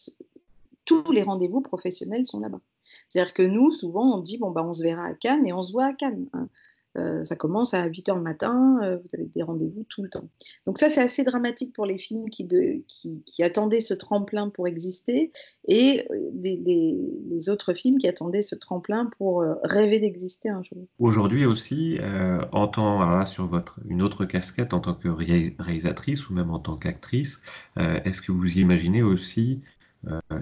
tous 0.90 1.12
les 1.12 1.22
rendez-vous 1.22 1.60
professionnels 1.60 2.26
sont 2.26 2.40
là-bas. 2.40 2.60
C'est-à-dire 3.08 3.32
que 3.32 3.42
nous, 3.42 3.70
souvent, 3.70 4.16
on 4.16 4.20
dit 4.20 4.38
bon, 4.38 4.50
bah, 4.50 4.64
on 4.66 4.72
se 4.72 4.82
verra 4.82 5.04
à 5.04 5.14
Cannes 5.14 5.46
et 5.46 5.52
on 5.52 5.62
se 5.62 5.70
voit 5.70 5.84
à 5.84 5.92
Cannes. 5.92 6.26
Hein. 6.32 6.48
Euh, 6.98 7.22
ça 7.22 7.36
commence 7.36 7.72
à 7.72 7.84
8 7.86 8.08
h 8.08 8.16
le 8.16 8.20
matin, 8.20 8.80
euh, 8.82 8.96
vous 8.96 9.08
avez 9.14 9.26
des 9.26 9.44
rendez-vous 9.44 9.84
tout 9.88 10.02
le 10.02 10.08
temps. 10.08 10.28
Donc 10.66 10.78
ça, 10.78 10.90
c'est 10.90 11.00
assez 11.00 11.22
dramatique 11.22 11.72
pour 11.72 11.86
les 11.86 11.98
films 11.98 12.28
qui, 12.28 12.48
attendaient 13.44 13.78
ce 13.78 13.94
tremplin 13.94 14.48
pour 14.48 14.66
exister 14.66 15.30
et 15.68 16.04
euh, 16.10 16.30
les, 16.34 17.48
autres 17.48 17.74
films 17.74 17.98
qui 17.98 18.08
attendaient 18.08 18.42
ce 18.42 18.56
tremplin 18.56 19.08
pour 19.16 19.44
rêver 19.62 20.00
d'exister 20.00 20.48
un 20.48 20.64
jour. 20.64 20.84
Aujourd'hui 20.98 21.46
aussi, 21.46 21.98
en 22.52 22.66
tant, 22.66 23.24
sur 23.24 23.46
votre, 23.46 23.78
une 23.86 24.02
autre 24.02 24.24
casquette 24.24 24.74
en 24.74 24.80
tant 24.80 24.94
que 24.94 25.08
réalisatrice 25.08 26.28
ou 26.28 26.34
même 26.34 26.50
en 26.50 26.58
tant 26.58 26.76
qu'actrice, 26.76 27.40
est-ce 27.76 28.20
que 28.20 28.32
vous 28.32 28.58
imaginez 28.58 29.02
aussi 29.02 29.62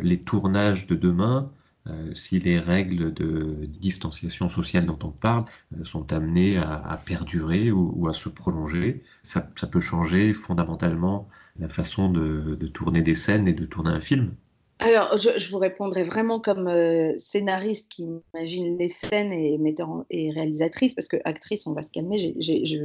les 0.01 0.21
tournages 0.21 0.87
de 0.87 0.95
demain, 0.95 1.51
euh, 1.89 2.15
si 2.15 2.39
les 2.39 2.59
règles 2.59 3.15
de 3.15 3.65
distanciation 3.67 4.49
sociale 4.49 4.85
dont 4.87 4.99
on 5.03 5.11
parle 5.11 5.45
euh, 5.79 5.85
sont 5.85 6.13
amenées 6.13 6.59
à, 6.59 7.01
perdurer 7.05 7.71
ou, 7.71 8.09
à 8.09 8.13
se 8.13 8.29
prolonger, 8.29 9.03
ça, 9.23 9.41
peut 9.41 9.81
changer 9.81 10.35
fondamentalement 10.35 11.29
la 11.59 11.69
façon 11.69 12.11
de 12.11 12.67
tourner 12.69 13.03
des 13.03 13.15
scènes 13.15 13.49
et 13.49 13.53
de 13.53 13.65
tourner 13.67 13.91
un 13.91 14.01
film. 14.01 14.35
Alors, 14.81 15.17
je, 15.17 15.51
vous 15.51 15.59
répondrai 15.59 16.05
vraiment 16.05 16.39
comme 16.39 16.69
euh, 16.69 17.13
scénariste 17.19 17.91
qui 17.91 18.07
imagine 18.35 18.79
les 18.79 18.89
scènes 18.89 19.33
et 19.33 20.31
réalisatrice, 20.31 20.95
parce 20.95 21.09
que 21.09 21.17
actrice, 21.25 21.67
on 21.67 21.73
va 21.73 21.83
se 21.83 21.91
calmer. 21.91 22.17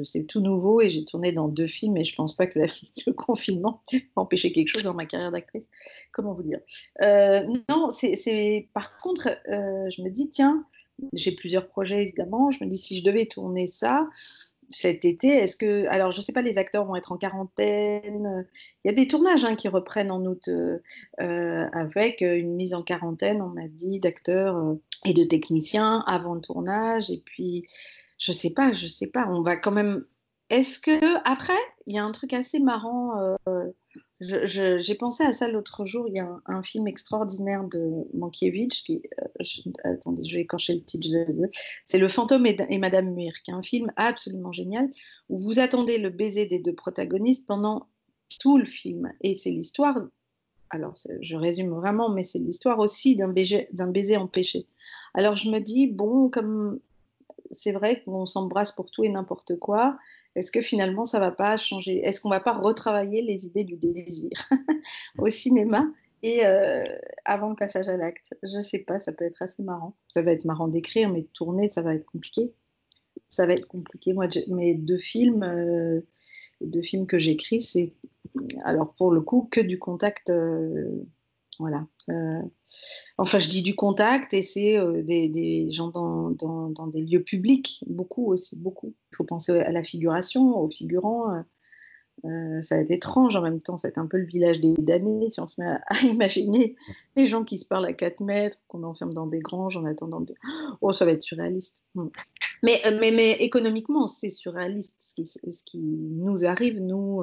c'est 0.03 0.23
tout 0.23 0.41
nouveau 0.41 0.81
et 0.81 0.89
j'ai 0.89 1.05
tourné 1.05 1.31
dans 1.31 1.47
deux 1.47 1.67
films 1.67 1.97
et 1.97 2.03
je 2.03 2.15
pense 2.15 2.35
pas 2.35 2.47
que 2.47 2.59
le 2.59 3.13
confinement 3.13 3.83
va 3.91 4.23
empêcher 4.23 4.51
quelque 4.51 4.69
chose 4.69 4.83
dans 4.83 4.95
ma 4.95 5.05
carrière 5.05 5.31
d'actrice. 5.31 5.69
Comment 6.12 6.33
vous 6.33 6.43
dire? 6.43 6.59
Euh, 7.03 7.43
Non, 7.69 7.91
c'est 7.91 8.69
par 8.73 9.00
contre, 9.00 9.27
euh, 9.50 9.89
je 9.89 10.01
me 10.01 10.09
dis 10.09 10.29
tiens, 10.29 10.65
j'ai 11.13 11.33
plusieurs 11.33 11.67
projets 11.67 12.01
évidemment. 12.01 12.50
Je 12.50 12.63
me 12.63 12.69
dis 12.69 12.77
si 12.77 12.97
je 12.97 13.03
devais 13.03 13.27
tourner 13.27 13.67
ça, 13.67 14.07
cet 14.74 15.06
été. 15.06 15.27
Est-ce 15.27 15.56
que, 15.56 15.86
alors 15.88 16.12
je 16.12 16.18
ne 16.18 16.24
sais 16.24 16.34
pas, 16.34 16.42
les 16.42 16.58
acteurs 16.58 16.86
vont 16.86 16.96
être 16.96 17.12
en 17.12 17.18
quarantaine. 17.18 18.48
Il 18.84 18.88
y 18.88 18.92
a 18.92 18.94
des 18.94 19.08
tournages 19.08 19.46
hein, 19.46 19.56
qui 19.56 19.68
reprennent 19.68 20.12
en 20.12 20.25
août 20.25 20.48
euh, 20.48 20.80
euh, 21.22 21.65
avec 21.72 22.22
une 22.22 22.56
mise 22.56 22.74
en 22.74 22.82
quarantaine, 22.82 23.42
on 23.42 23.50
m'a 23.50 23.68
dit, 23.68 24.00
d'acteurs 24.00 24.58
euh, 24.58 24.82
et 25.06 25.13
de 25.13 25.24
techniciens 25.24 26.03
avant 26.08 26.34
le 26.34 26.42
tournage. 26.42 27.12
Et 27.12 27.22
puis, 27.24 27.65
je 28.18 28.32
ne 28.32 28.36
sais 28.36 28.53
pas, 28.53 28.74
je 28.74 28.86
ne 28.86 28.89
sais 28.89 29.08
pas. 29.08 29.27
On 29.30 29.42
va 29.42 29.56
quand 29.56 29.72
même. 29.72 30.06
Est-ce 30.50 30.80
que 30.80 31.18
après, 31.27 31.53
il 31.86 31.96
y 31.96 31.98
a 31.98 32.03
un 32.03 32.12
truc 32.12 32.34
assez 32.34 32.60
marrant 32.60 33.38
j'ai 34.24 34.96
pensé 34.96 35.24
à 35.24 35.34
ça 35.34 35.48
l'autre 35.48 35.86
jour. 35.86 36.08
Il 36.08 36.15
y 36.15 36.20
a 36.20 36.30
un, 36.46 36.62
film 36.62 36.88
extraordinaire 36.88 37.63
de 37.65 38.08
Mankiewicz. 38.13 38.84
Qui, 38.84 39.01
euh, 39.22 39.65
attendez, 39.84 40.24
je 40.24 40.36
vais 40.36 40.42
écorcher 40.42 40.75
le 40.75 40.82
titre. 40.82 41.08
C'est 41.86 42.00
Le 42.00 42.08
fantôme 42.08 42.46
et, 42.46 42.77
Madame 42.77 43.13
Muir, 43.13 43.34
qui 43.44 43.51
est 43.51 43.53
un 43.53 43.62
film 43.62 43.92
absolument 43.96 44.51
génial 44.51 44.89
où 45.30 45.38
vous 45.38 45.60
attendez 45.60 45.98
le 45.98 46.10
baiser 46.10 46.46
des 46.46 46.60
deux 46.60 46.74
protagonistes 46.74 47.46
pendant 47.46 47.88
tout 48.39 48.58
le 48.58 48.65
film. 48.65 49.12
Et 49.22 49.36
c'est 49.36 49.51
l'histoire. 49.51 49.98
Alors, 50.70 50.96
je 51.22 51.36
résume 51.36 51.70
vraiment, 51.70 52.10
mais 52.10 52.24
c'est 52.24 52.39
l'histoire 52.39 52.80
aussi 52.80 53.15
d'un 53.15 53.30
baiser, 53.30 53.68
baiser 53.72 54.18
empêché. 54.18 54.65
Alors, 55.13 55.36
je 55.36 55.51
me 55.51 55.60
dis, 55.60 55.88
bon, 55.88 56.30
comme 56.30 56.80
c'est 57.51 57.72
vrai 57.72 58.01
qu'on 58.01 58.25
s'embrasse 58.25 58.72
pour 58.72 58.89
tout 58.89 59.03
et 59.03 59.10
n'importe 59.10 59.58
quoi. 59.60 59.98
Est-ce 60.35 60.51
que 60.51 60.61
finalement 60.61 61.05
ça 61.05 61.19
va 61.19 61.31
pas 61.31 61.57
changer? 61.57 62.03
Est-ce 62.03 62.21
qu'on 62.21 62.29
va 62.29 62.39
pas 62.39 62.53
retravailler 62.53 63.21
les 63.21 63.45
idées 63.45 63.63
du 63.63 63.75
désir 63.75 64.31
au 65.17 65.29
cinéma 65.29 65.85
et 66.23 66.45
euh, 66.45 66.83
avant 67.25 67.49
le 67.49 67.55
passage 67.55 67.89
à 67.89 67.97
l'acte? 67.97 68.33
Je 68.43 68.61
sais 68.61 68.79
pas, 68.79 68.99
ça 68.99 69.11
peut 69.11 69.25
être 69.25 69.41
assez 69.41 69.63
marrant. 69.63 69.95
Ça 70.09 70.21
va 70.21 70.31
être 70.31 70.45
marrant 70.45 70.67
d'écrire, 70.67 71.09
mais 71.09 71.21
de 71.21 71.27
tourner, 71.33 71.69
ça 71.69 71.81
va 71.81 71.93
être 71.95 72.05
compliqué. 72.05 72.51
Ça 73.29 73.45
va 73.45 73.53
être 73.53 73.67
compliqué. 73.67 74.13
Moi, 74.13 74.27
mes 74.47 74.73
deux 74.73 74.99
films, 74.99 75.43
euh, 75.43 76.01
deux 76.61 76.81
films 76.81 77.07
que 77.07 77.19
j'écris, 77.19 77.61
c'est 77.61 77.93
alors 78.63 78.93
pour 78.93 79.11
le 79.11 79.21
coup 79.21 79.47
que 79.51 79.61
du 79.61 79.77
contact. 79.77 80.29
Euh, 80.29 81.03
voilà. 81.60 81.86
Euh, 82.10 82.41
enfin, 83.17 83.39
je 83.39 83.48
dis 83.48 83.62
du 83.62 83.75
contact 83.75 84.33
et 84.33 84.41
c'est 84.41 84.77
euh, 84.77 85.03
des, 85.03 85.67
gens 85.72 85.89
dans, 85.89 86.88
des 86.88 87.01
lieux 87.01 87.24
publics, 87.24 87.83
beaucoup 87.88 88.31
aussi, 88.31 88.57
beaucoup. 88.57 88.95
Il 89.12 89.15
faut 89.15 89.24
penser 89.24 89.51
à 89.51 89.72
la 89.72 89.83
figuration, 89.83 90.57
aux 90.57 90.69
figurants. 90.69 91.43
Euh, 92.25 92.62
ça 92.62 92.75
va 92.75 92.81
être 92.81 92.91
étrange 92.91 93.36
en 93.36 93.41
même 93.41 93.62
temps, 93.62 93.75
ça 93.75 93.88
va 93.88 93.89
être 93.89 93.98
un 93.98 94.05
peu 94.05 94.17
le 94.17 94.25
village 94.25 94.60
des 94.62 94.75
damnés 94.77 95.29
si 95.29 95.41
on 95.41 95.48
se 95.48 95.60
met 95.60 95.67
à, 95.67 96.01
imaginer 96.03 96.75
les 97.15 97.25
gens 97.25 97.43
qui 97.43 97.57
se 97.57 97.65
parlent 97.65 97.86
à 97.86 97.93
4 97.93 98.22
mètres, 98.22 98.60
qu'on 98.67 98.83
enferme 98.83 99.13
dans 99.13 99.27
des 99.27 99.39
granges 99.39 99.77
en 99.77 99.86
attendant. 99.86 100.22
De... 100.22 100.33
Oh, 100.81 100.93
ça 100.93 101.05
va 101.05 101.12
être 101.12 101.24
surréaliste. 101.24 101.83
Hmm. 101.95 102.10
Mais, 102.62 102.81
mais, 103.00 103.12
mais 103.12 103.31
économiquement, 103.31 104.07
c'est 104.07 104.29
surréaliste 104.29 104.95
ce 105.01 105.15
qui, 105.15 105.25
ce 105.25 105.63
qui, 105.65 105.79
nous 105.79 106.45
arrive, 106.45 106.79
nous 106.79 107.22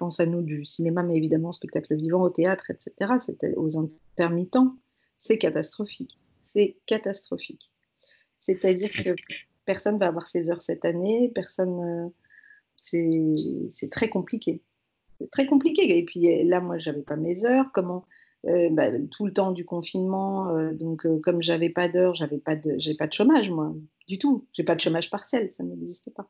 pense 0.00 0.18
à 0.18 0.26
nous 0.26 0.40
du 0.40 0.64
cinéma, 0.64 1.02
mais 1.02 1.16
évidemment 1.16 1.52
spectacle 1.52 1.94
vivant, 1.94 2.22
au 2.22 2.30
théâtre, 2.30 2.70
etc., 2.70 3.12
c'était 3.20 3.54
aux 3.54 3.76
intermittents, 3.76 4.74
c'est 5.18 5.36
catastrophique. 5.36 6.16
C'est 6.42 6.78
catastrophique. 6.86 7.70
C'est-à-dire 8.40 8.90
que 8.90 9.14
personne 9.66 9.98
va 9.98 10.06
avoir 10.06 10.30
ses 10.30 10.50
heures 10.50 10.62
cette 10.62 10.86
année, 10.86 11.30
personne. 11.34 12.12
Euh, 12.94 13.36
c'est 13.68 13.90
très 13.90 14.08
compliqué. 14.08 14.62
C'est 15.20 15.30
très 15.30 15.46
compliqué. 15.46 15.98
Et 15.98 16.04
puis 16.06 16.44
là, 16.44 16.60
moi, 16.60 16.78
j'avais 16.78 17.02
pas 17.02 17.16
mes 17.16 17.44
heures. 17.44 17.70
Comment 17.74 18.06
euh, 18.46 18.70
bah, 18.70 18.90
tout 19.10 19.26
le 19.26 19.34
temps 19.34 19.52
du 19.52 19.66
confinement, 19.66 20.48
euh, 20.56 20.72
donc 20.72 21.06
comme 21.20 21.42
j'avais 21.42 21.68
pas 21.68 21.88
d'heures, 21.88 22.14
j'avais 22.14 22.38
pas 22.38 22.56
de, 22.56 22.96
pas 22.96 23.06
de 23.06 23.12
chômage 23.12 23.50
moi, 23.50 23.74
du 24.08 24.18
tout. 24.18 24.46
J'ai 24.54 24.64
pas 24.64 24.74
de 24.74 24.80
chômage 24.80 25.10
partiel, 25.10 25.52
ça 25.52 25.62
n'existe 25.62 26.08
pas. 26.14 26.26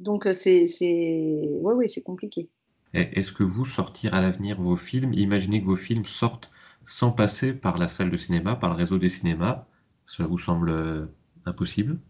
Donc 0.00 0.26
euh, 0.26 0.32
c'est, 0.32 0.66
ouais, 0.80 1.74
ouais, 1.74 1.88
c'est 1.88 2.02
compliqué. 2.02 2.48
Est-ce 2.92 3.30
que 3.30 3.44
vous, 3.44 3.64
sortir 3.64 4.14
à 4.14 4.20
l'avenir 4.20 4.60
vos 4.60 4.74
films, 4.74 5.12
imaginez 5.14 5.60
que 5.60 5.66
vos 5.66 5.76
films 5.76 6.06
sortent 6.06 6.50
sans 6.84 7.12
passer 7.12 7.52
par 7.52 7.78
la 7.78 7.86
salle 7.86 8.10
de 8.10 8.16
cinéma, 8.16 8.56
par 8.56 8.70
le 8.70 8.76
réseau 8.76 8.98
des 8.98 9.08
cinémas, 9.08 9.66
cela 10.04 10.26
vous 10.26 10.38
semble 10.38 10.70
euh, 10.70 11.06
impossible? 11.44 12.00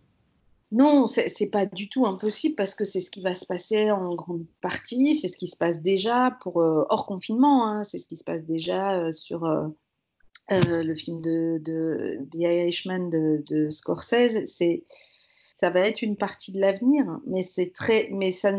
Non, 0.72 1.06
c'est 1.08 1.50
pas 1.50 1.66
du 1.66 1.88
tout 1.88 2.06
impossible 2.06 2.54
parce 2.54 2.76
que 2.76 2.84
c'est 2.84 3.00
ce 3.00 3.10
qui 3.10 3.20
va 3.20 3.34
se 3.34 3.44
passer 3.44 3.90
en 3.90 4.14
grande 4.14 4.46
partie, 4.60 5.16
c'est 5.16 5.26
ce 5.26 5.36
qui 5.36 5.48
se 5.48 5.56
passe 5.56 5.82
déjà 5.82 6.38
pour 6.40 6.62
euh, 6.62 6.84
hors 6.88 7.06
confinement, 7.06 7.66
hein. 7.66 7.82
c'est 7.82 7.98
ce 7.98 8.06
qui 8.06 8.16
se 8.16 8.22
passe 8.22 8.44
déjà 8.44 9.10
sur 9.10 9.40
le 10.48 10.94
film 10.94 11.20
de, 11.20 11.60
de 11.64 12.18
The 12.30 12.36
Irishman 12.36 13.10
de, 13.10 13.42
de 13.48 13.68
Scorsese. 13.70 14.44
C'est 14.46 14.84
ça 15.60 15.68
va 15.68 15.80
être 15.80 16.00
une 16.00 16.16
partie 16.16 16.52
de 16.52 16.60
l'avenir, 16.60 17.04
mais 17.26 17.42
c'est 17.42 17.72
très, 17.74 18.08
mais 18.12 18.32
ça 18.32 18.50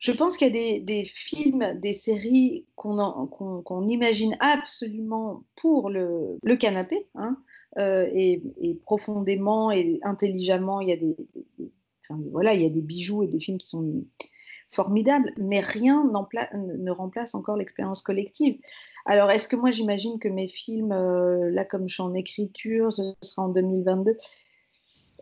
je 0.00 0.10
pense 0.10 0.36
qu'il 0.36 0.48
y 0.48 0.50
a 0.50 0.52
des, 0.52 0.80
des, 0.80 1.04
films, 1.04 1.78
des 1.80 1.92
séries 1.92 2.66
qu'on 2.74 3.86
imagine 3.86 4.36
absolument 4.40 5.44
pour 5.54 5.88
le, 5.90 6.38
le 6.42 6.56
canapé, 6.56 7.06
hein, 7.14 7.36
euh, 7.78 8.08
et, 8.12 8.42
et, 8.60 8.74
profondément 8.74 9.70
et 9.70 10.00
intelligemment, 10.02 10.80
il 10.80 10.88
y 10.88 10.92
a 10.92 10.96
des, 10.96 11.16
enfin, 12.02 12.20
voilà, 12.32 12.52
il 12.52 12.62
y 12.62 12.66
a 12.66 12.68
des 12.68 12.82
bijoux 12.82 13.22
et 13.22 13.28
des 13.28 13.38
films 13.38 13.58
qui 13.58 13.68
sont 13.68 14.04
formidables, 14.68 15.32
mais 15.36 15.60
rien 15.60 16.04
ne 16.04 16.90
remplace 16.90 17.36
encore 17.36 17.56
l'expérience 17.56 18.02
collective. 18.02 18.58
Alors, 19.04 19.30
est-ce 19.30 19.46
que 19.46 19.54
moi 19.54 19.70
j'imagine 19.70 20.18
que 20.18 20.28
mes 20.28 20.48
films, 20.48 20.90
euh, 20.90 21.48
là 21.50 21.64
comme 21.64 21.88
je 21.88 21.94
suis 21.94 22.02
en 22.02 22.12
écriture, 22.12 22.92
ce 22.92 23.02
sera 23.22 23.46
en 23.46 23.50
2022 23.50 24.16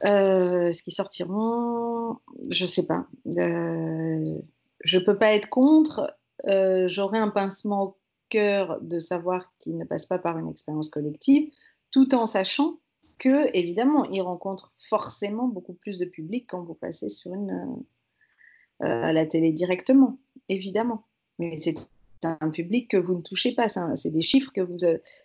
euh, 0.05 0.69
Est-ce 0.69 0.83
qu'ils 0.83 0.95
sortiront 0.95 2.19
Je 2.51 2.65
ne 2.65 2.69
sais 2.69 2.87
pas. 2.87 3.07
Euh, 3.37 4.39
je 4.81 4.99
ne 4.99 5.05
peux 5.05 5.17
pas 5.17 5.35
être 5.35 5.49
contre. 5.49 6.17
Euh, 6.47 6.89
j'aurais 6.89 7.19
un 7.19 7.29
pincement 7.29 7.83
au 7.85 7.97
cœur 8.29 8.81
de 8.81 8.99
savoir 8.99 9.53
qu'ils 9.59 9.77
ne 9.77 9.85
passent 9.85 10.07
pas 10.07 10.19
par 10.19 10.39
une 10.39 10.51
expérience 10.51 10.89
collective, 10.89 11.51
tout 11.91 12.15
en 12.15 12.27
sachant 12.27 12.79
que, 13.19 13.57
évidemment, 13.57 14.05
ils 14.07 14.23
rencontrent 14.23 14.73
forcément 14.77 15.47
beaucoup 15.47 15.75
plus 15.75 15.99
de 15.99 16.05
public 16.05 16.47
quand 16.49 16.63
vous 16.63 16.75
passez 16.75 17.09
sur 17.09 17.33
une, 17.33 17.85
à 18.81 19.13
la 19.13 19.25
télé 19.25 19.53
directement, 19.53 20.19
évidemment. 20.49 21.05
Mais 21.39 21.59
c'est 21.59 21.77
un 22.25 22.51
public 22.51 22.91
que 22.91 22.97
vous 22.97 23.15
ne 23.15 23.23
touchez 23.23 23.55
pas. 23.55 23.69
C'est 23.69 24.11
des 24.11 24.23
chiffres 24.23 24.53
que 24.53 24.61
vous, 24.61 24.79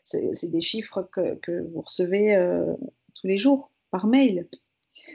c'est 0.03 0.49
des 0.49 0.61
chiffres 0.61 1.07
que, 1.11 1.61
vous 1.71 1.81
recevez 1.81 2.35
euh, 2.35 2.73
tous 3.15 3.27
les 3.27 3.37
jours 3.37 3.71
par 3.91 4.07
mail. 4.07 4.47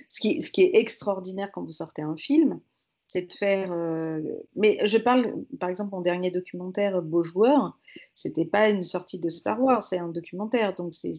Ce 0.09 0.21
qui, 0.21 0.63
est 0.63 0.77
extraordinaire 0.77 1.51
quand 1.53 1.63
vous 1.63 1.73
sortez 1.73 2.03
un 2.03 2.17
film, 2.17 2.61
c'est 3.07 3.23
de 3.23 3.33
faire. 3.33 3.73
Euh, 3.73 4.21
mais 4.57 4.79
je 4.87 4.99
parle, 4.99 5.35
par 5.61 5.69
exemple, 5.69 5.95
mon 5.95 6.01
dernier 6.01 6.31
documentaire, 6.31 7.03
Beau 7.03 7.23
joueur, 7.23 7.79
c'était 8.15 8.47
pas 8.47 8.69
une 8.69 8.83
sortie 8.83 9.19
de 9.19 9.31
Star 9.31 9.61
Wars, 9.61 9.83
c'est 9.83 9.99
un 9.99 10.09
documentaire, 10.09 10.75
donc 10.75 10.95
c'est 10.95 11.13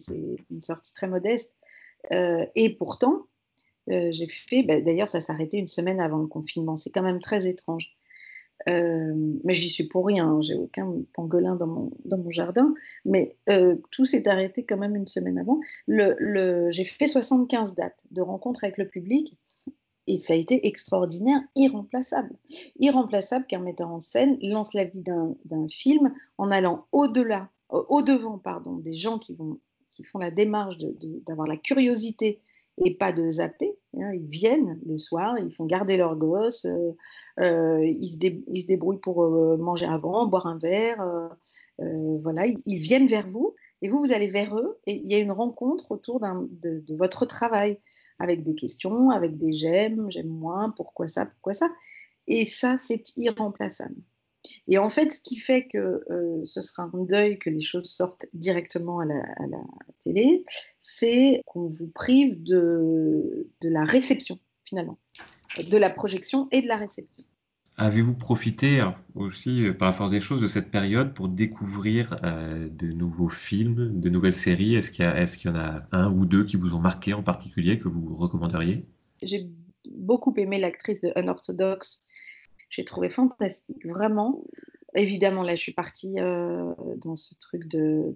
une 0.50 0.62
sortie 0.62 0.92
très 0.94 1.08
modeste. 1.08 1.58
Euh, 2.12 2.44
et 2.54 2.74
pourtant, 2.76 3.26
j'ai 3.88 4.28
fait. 4.28 4.62
Bah, 4.62 4.80
d'ailleurs, 4.80 5.08
ça 5.08 5.20
s'arrêtait 5.20 5.58
une 5.58 5.68
semaine 5.68 6.00
avant 6.00 6.18
le 6.18 6.26
confinement. 6.26 6.76
C'est 6.76 6.90
quand 6.90 7.02
même 7.02 7.20
très 7.20 7.46
étrange. 7.46 7.96
Euh, 8.68 9.12
mais 9.44 9.54
j'y 9.54 9.68
suis 9.68 9.84
pour 9.84 10.06
rien, 10.06 10.26
hein. 10.28 10.40
j'ai 10.40 10.54
aucun 10.54 10.92
pangolin 11.12 11.56
dans 11.56 11.66
mon, 11.66 11.90
dans 12.04 12.18
mon 12.18 12.30
jardin, 12.30 12.74
mais 13.04 13.36
euh, 13.48 13.76
tout 13.90 14.04
s'est 14.04 14.26
arrêté 14.28 14.64
quand 14.64 14.76
même 14.76 14.96
une 14.96 15.06
semaine 15.06 15.38
avant. 15.38 15.60
J'ai 15.88 16.84
fait 16.84 17.06
75 17.06 17.74
dates 17.74 18.04
de 18.10 18.22
rencontres 18.22 18.64
avec 18.64 18.78
le 18.78 18.88
public 18.88 19.36
et 20.06 20.18
ça 20.18 20.34
a 20.34 20.36
été 20.36 20.66
extraordinaire, 20.66 21.40
irremplaçable. 21.54 22.34
Irremplaçable 22.78 23.46
qu'un 23.46 23.60
metteur 23.60 23.90
en 23.90 24.00
scène 24.00 24.38
lance 24.42 24.72
la 24.74 24.84
vie 24.84 25.02
d'un, 25.02 25.34
film 25.68 26.14
en 26.38 26.50
allant 26.50 26.86
au-delà, 26.92 27.50
au-devant 27.68 28.38
pardon, 28.38 28.76
des 28.76 28.92
gens 28.92 29.18
qui, 29.18 29.34
vont, 29.34 29.58
qui 29.90 30.04
font 30.04 30.18
la 30.18 30.30
démarche 30.30 30.78
de, 30.78 30.94
d'avoir 31.26 31.46
la 31.46 31.56
curiosité 31.56 32.40
et 32.84 32.94
pas 32.94 33.12
de 33.12 33.30
zapper. 33.30 33.78
Hein. 33.96 34.12
Ils 34.14 34.28
viennent 34.28 34.78
le 34.86 34.98
soir, 34.98 35.38
ils 35.38 35.52
font 35.52 35.64
garder 35.66 35.96
leurs 35.96 36.16
gosses, 36.16 36.66
euh, 36.66 36.92
euh, 37.40 37.84
ils, 37.84 38.12
se 38.12 38.66
débrouillent 38.66 39.00
pour 39.00 39.24
euh, 39.24 39.56
manger 39.56 39.86
avant, 39.86 40.26
boire 40.26 40.46
un 40.46 40.58
verre. 40.58 41.04
voilà, 41.78 42.46
ils, 42.46 42.78
viennent 42.78 43.06
vers 43.06 43.28
vous 43.28 43.54
et 43.82 43.88
vous, 43.88 43.98
vous 43.98 44.12
allez 44.12 44.28
vers 44.28 44.56
eux 44.56 44.78
et 44.86 44.94
il 44.94 45.06
y 45.06 45.14
a 45.14 45.18
une 45.18 45.32
rencontre 45.32 45.90
autour 45.90 46.20
de, 46.20 46.80
de, 46.80 46.96
votre 46.96 47.26
travail 47.26 47.78
avec 48.18 48.42
des 48.44 48.54
questions, 48.54 49.10
avec 49.10 49.38
des 49.38 49.52
j'aime, 49.52 50.10
j'aime 50.10 50.28
moins, 50.28 50.70
pourquoi 50.70 51.08
ça, 51.08 51.26
pourquoi 51.26 51.54
ça. 51.54 51.68
Et 52.26 52.46
ça, 52.46 52.76
c'est 52.78 53.16
irremplaçable. 53.16 53.96
Et 54.68 54.78
en 54.78 54.88
fait, 54.88 55.12
ce 55.12 55.20
qui 55.20 55.36
fait 55.36 55.66
que 55.66 56.02
euh, 56.10 56.44
ce 56.44 56.62
sera 56.62 56.84
un 56.92 57.04
deuil 57.04 57.38
que 57.38 57.50
les 57.50 57.60
choses 57.60 57.90
sortent 57.90 58.26
directement 58.32 59.00
à 59.00 59.04
la, 59.04 59.22
télé, 60.02 60.44
c'est 60.82 61.42
qu'on 61.46 61.66
vous 61.66 61.88
prive 61.88 62.42
de, 62.42 63.48
de 63.60 63.68
la 63.68 63.84
réception, 63.84 64.38
finalement, 64.64 64.98
de 65.58 65.76
la 65.76 65.90
projection 65.90 66.48
et 66.52 66.62
de 66.62 66.68
la 66.68 66.76
réception. 66.76 67.24
Avez-vous 67.78 68.14
profité 68.14 68.82
aussi, 69.14 69.66
euh, 69.66 69.74
par 69.74 69.88
la 69.88 69.92
force 69.92 70.10
des 70.10 70.22
choses, 70.22 70.40
de 70.40 70.46
cette 70.46 70.70
période 70.70 71.12
pour 71.12 71.28
découvrir 71.28 72.18
euh, 72.24 72.68
de 72.70 72.86
nouveaux 72.86 73.28
films, 73.28 74.00
de 74.00 74.08
nouvelles 74.08 74.32
séries? 74.32 74.76
Est-ce 74.76 74.90
qu'il 74.90 75.04
y, 75.04 75.08
est 75.08 75.44
y 75.44 75.48
en 75.48 75.56
a 75.56 75.82
un 75.92 76.10
ou 76.10 76.24
deux 76.24 76.44
qui 76.44 76.56
vous 76.56 76.74
ont 76.74 76.80
marqué 76.80 77.12
en 77.12 77.22
particulier, 77.22 77.78
que 77.78 77.88
vous 77.88 78.16
recommanderiez? 78.16 78.86
J'ai 79.20 79.50
beaucoup 79.90 80.32
aimé 80.38 80.58
l'actrice 80.58 81.02
de 81.02 81.12
Unorthodox 81.16 82.05
j'ai 82.76 82.84
trouvé 82.84 83.08
fantastique, 83.08 83.86
vraiment. 83.86 84.44
Évidemment, 84.94 85.42
là, 85.42 85.54
je 85.54 85.62
suis 85.62 85.72
partie 85.72 86.20
euh, 86.20 86.74
dans 86.98 87.16
ce 87.16 87.34
truc 87.38 87.66
de, 87.68 88.14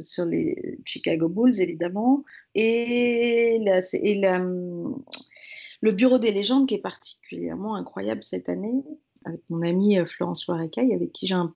sur 0.00 0.24
les 0.24 0.80
Chicago 0.84 1.28
Bulls, 1.28 1.60
évidemment. 1.60 2.24
Et, 2.56 3.60
là, 3.62 3.78
et 3.92 4.20
le 5.80 5.92
Bureau 5.92 6.18
des 6.18 6.32
légendes, 6.32 6.66
qui 6.66 6.74
est 6.74 6.78
particulièrement 6.78 7.76
incroyable 7.76 8.24
cette 8.24 8.48
année, 8.48 8.82
avec 9.24 9.40
mon 9.48 9.62
amie 9.62 9.96
euh, 9.96 10.06
Florence 10.06 10.48
Loirecaille, 10.48 10.92
avec 10.92 11.12
qui 11.12 11.28
j'ai 11.28 11.34
un 11.34 11.54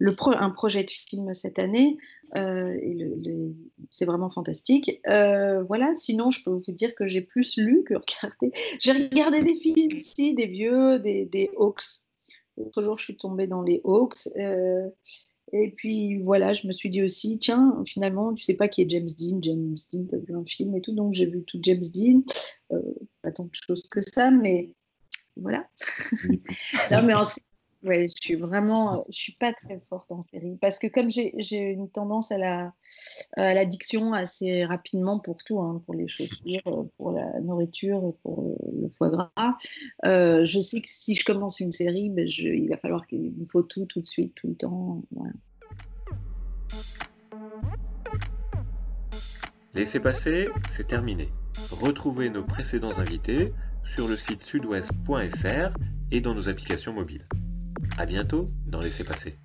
un 0.00 0.50
projet 0.50 0.84
de 0.84 0.90
film 0.90 1.32
cette 1.34 1.58
année. 1.58 1.98
Euh, 2.36 2.76
c'est 3.90 4.04
vraiment 4.04 4.30
fantastique. 4.30 5.00
Euh, 5.08 5.62
voilà, 5.64 5.94
sinon, 5.94 6.30
je 6.30 6.42
peux 6.42 6.50
vous 6.50 6.72
dire 6.72 6.94
que 6.94 7.06
j'ai 7.06 7.20
plus 7.20 7.56
lu 7.56 7.84
que 7.84 7.94
regardé. 7.94 8.52
J'ai 8.80 8.92
regardé 8.92 9.42
des 9.42 9.54
films 9.54 9.92
ici, 9.92 10.34
des 10.34 10.46
vieux, 10.46 10.98
des, 10.98 11.24
des 11.24 11.50
Hawks. 11.56 11.84
L'autre 12.56 12.82
jour, 12.82 12.98
je 12.98 13.04
suis 13.04 13.16
tombée 13.16 13.46
dans 13.46 13.62
les 13.62 13.80
Hawks. 13.84 14.28
Euh, 14.36 14.88
et 15.52 15.70
puis 15.70 16.18
voilà, 16.18 16.52
je 16.52 16.66
me 16.66 16.72
suis 16.72 16.90
dit 16.90 17.02
aussi, 17.02 17.38
tiens, 17.38 17.82
finalement, 17.86 18.34
tu 18.34 18.44
sais 18.44 18.56
pas 18.56 18.68
qui 18.68 18.82
est 18.82 18.90
James 18.90 19.08
Dean. 19.18 19.38
James 19.40 19.76
Dean, 19.92 20.06
tu 20.06 20.14
as 20.14 20.18
vu 20.18 20.34
un 20.34 20.44
film 20.44 20.76
et 20.76 20.82
tout, 20.82 20.92
donc 20.92 21.14
j'ai 21.14 21.26
vu 21.26 21.42
tout 21.44 21.58
James 21.62 21.84
Dean. 21.94 22.22
pas 23.22 23.32
tant 23.32 23.44
de 23.44 23.50
choses 23.54 23.82
que 23.90 24.00
ça, 24.02 24.30
mais 24.30 24.74
voilà. 25.36 25.66
non, 26.90 27.02
mais 27.04 27.14
en, 27.14 27.24
Ouais, 27.84 28.08
je 28.08 28.14
suis 28.20 28.34
vraiment, 28.34 29.04
je 29.08 29.16
suis 29.16 29.34
pas 29.34 29.52
très 29.52 29.78
forte 29.88 30.10
en 30.10 30.20
série 30.20 30.56
parce 30.60 30.80
que 30.80 30.88
comme 30.88 31.08
j'ai 31.10 31.58
une 31.58 31.88
tendance 31.88 32.32
à 32.32 32.38
la 32.38 32.72
à 33.36 33.54
l'addiction 33.54 34.12
assez 34.14 34.64
rapidement 34.64 35.20
pour 35.20 35.44
tout, 35.44 35.60
hein, 35.60 35.80
pour 35.86 35.94
les 35.94 36.08
chaussures, 36.08 36.88
pour 36.96 37.12
la 37.12 37.40
nourriture, 37.40 38.14
pour 38.22 38.56
le 38.72 38.88
foie 38.88 39.10
gras, 39.10 39.56
euh, 40.04 40.44
je 40.44 40.58
sais 40.58 40.80
que 40.80 40.88
si 40.88 41.14
je 41.14 41.24
commence 41.24 41.60
une 41.60 41.70
série, 41.70 42.10
ben 42.10 42.28
je, 42.28 42.48
il 42.48 42.68
va 42.68 42.76
falloir 42.76 43.06
qu'il 43.06 43.32
me 43.32 43.46
faut 43.46 43.62
tout 43.62 43.86
tout 43.86 44.00
de 44.00 44.08
suite, 44.08 44.34
tout 44.34 44.48
le 44.48 44.56
temps. 44.56 45.02
Voilà. 45.12 45.32
Laissez 49.74 50.00
passer, 50.00 50.48
c'est 50.68 50.88
terminé. 50.88 51.28
Retrouvez 51.70 52.28
nos 52.28 52.42
précédents 52.42 52.98
invités 52.98 53.52
sur 53.84 54.08
le 54.08 54.16
site 54.16 54.42
sudouest.fr 54.42 55.76
et 56.10 56.20
dans 56.20 56.34
nos 56.34 56.48
applications 56.48 56.92
mobiles. 56.92 57.24
À 57.96 58.06
bientôt 58.06 58.50
dans 58.66 58.80
Laissez 58.80 59.04
passer. 59.04 59.38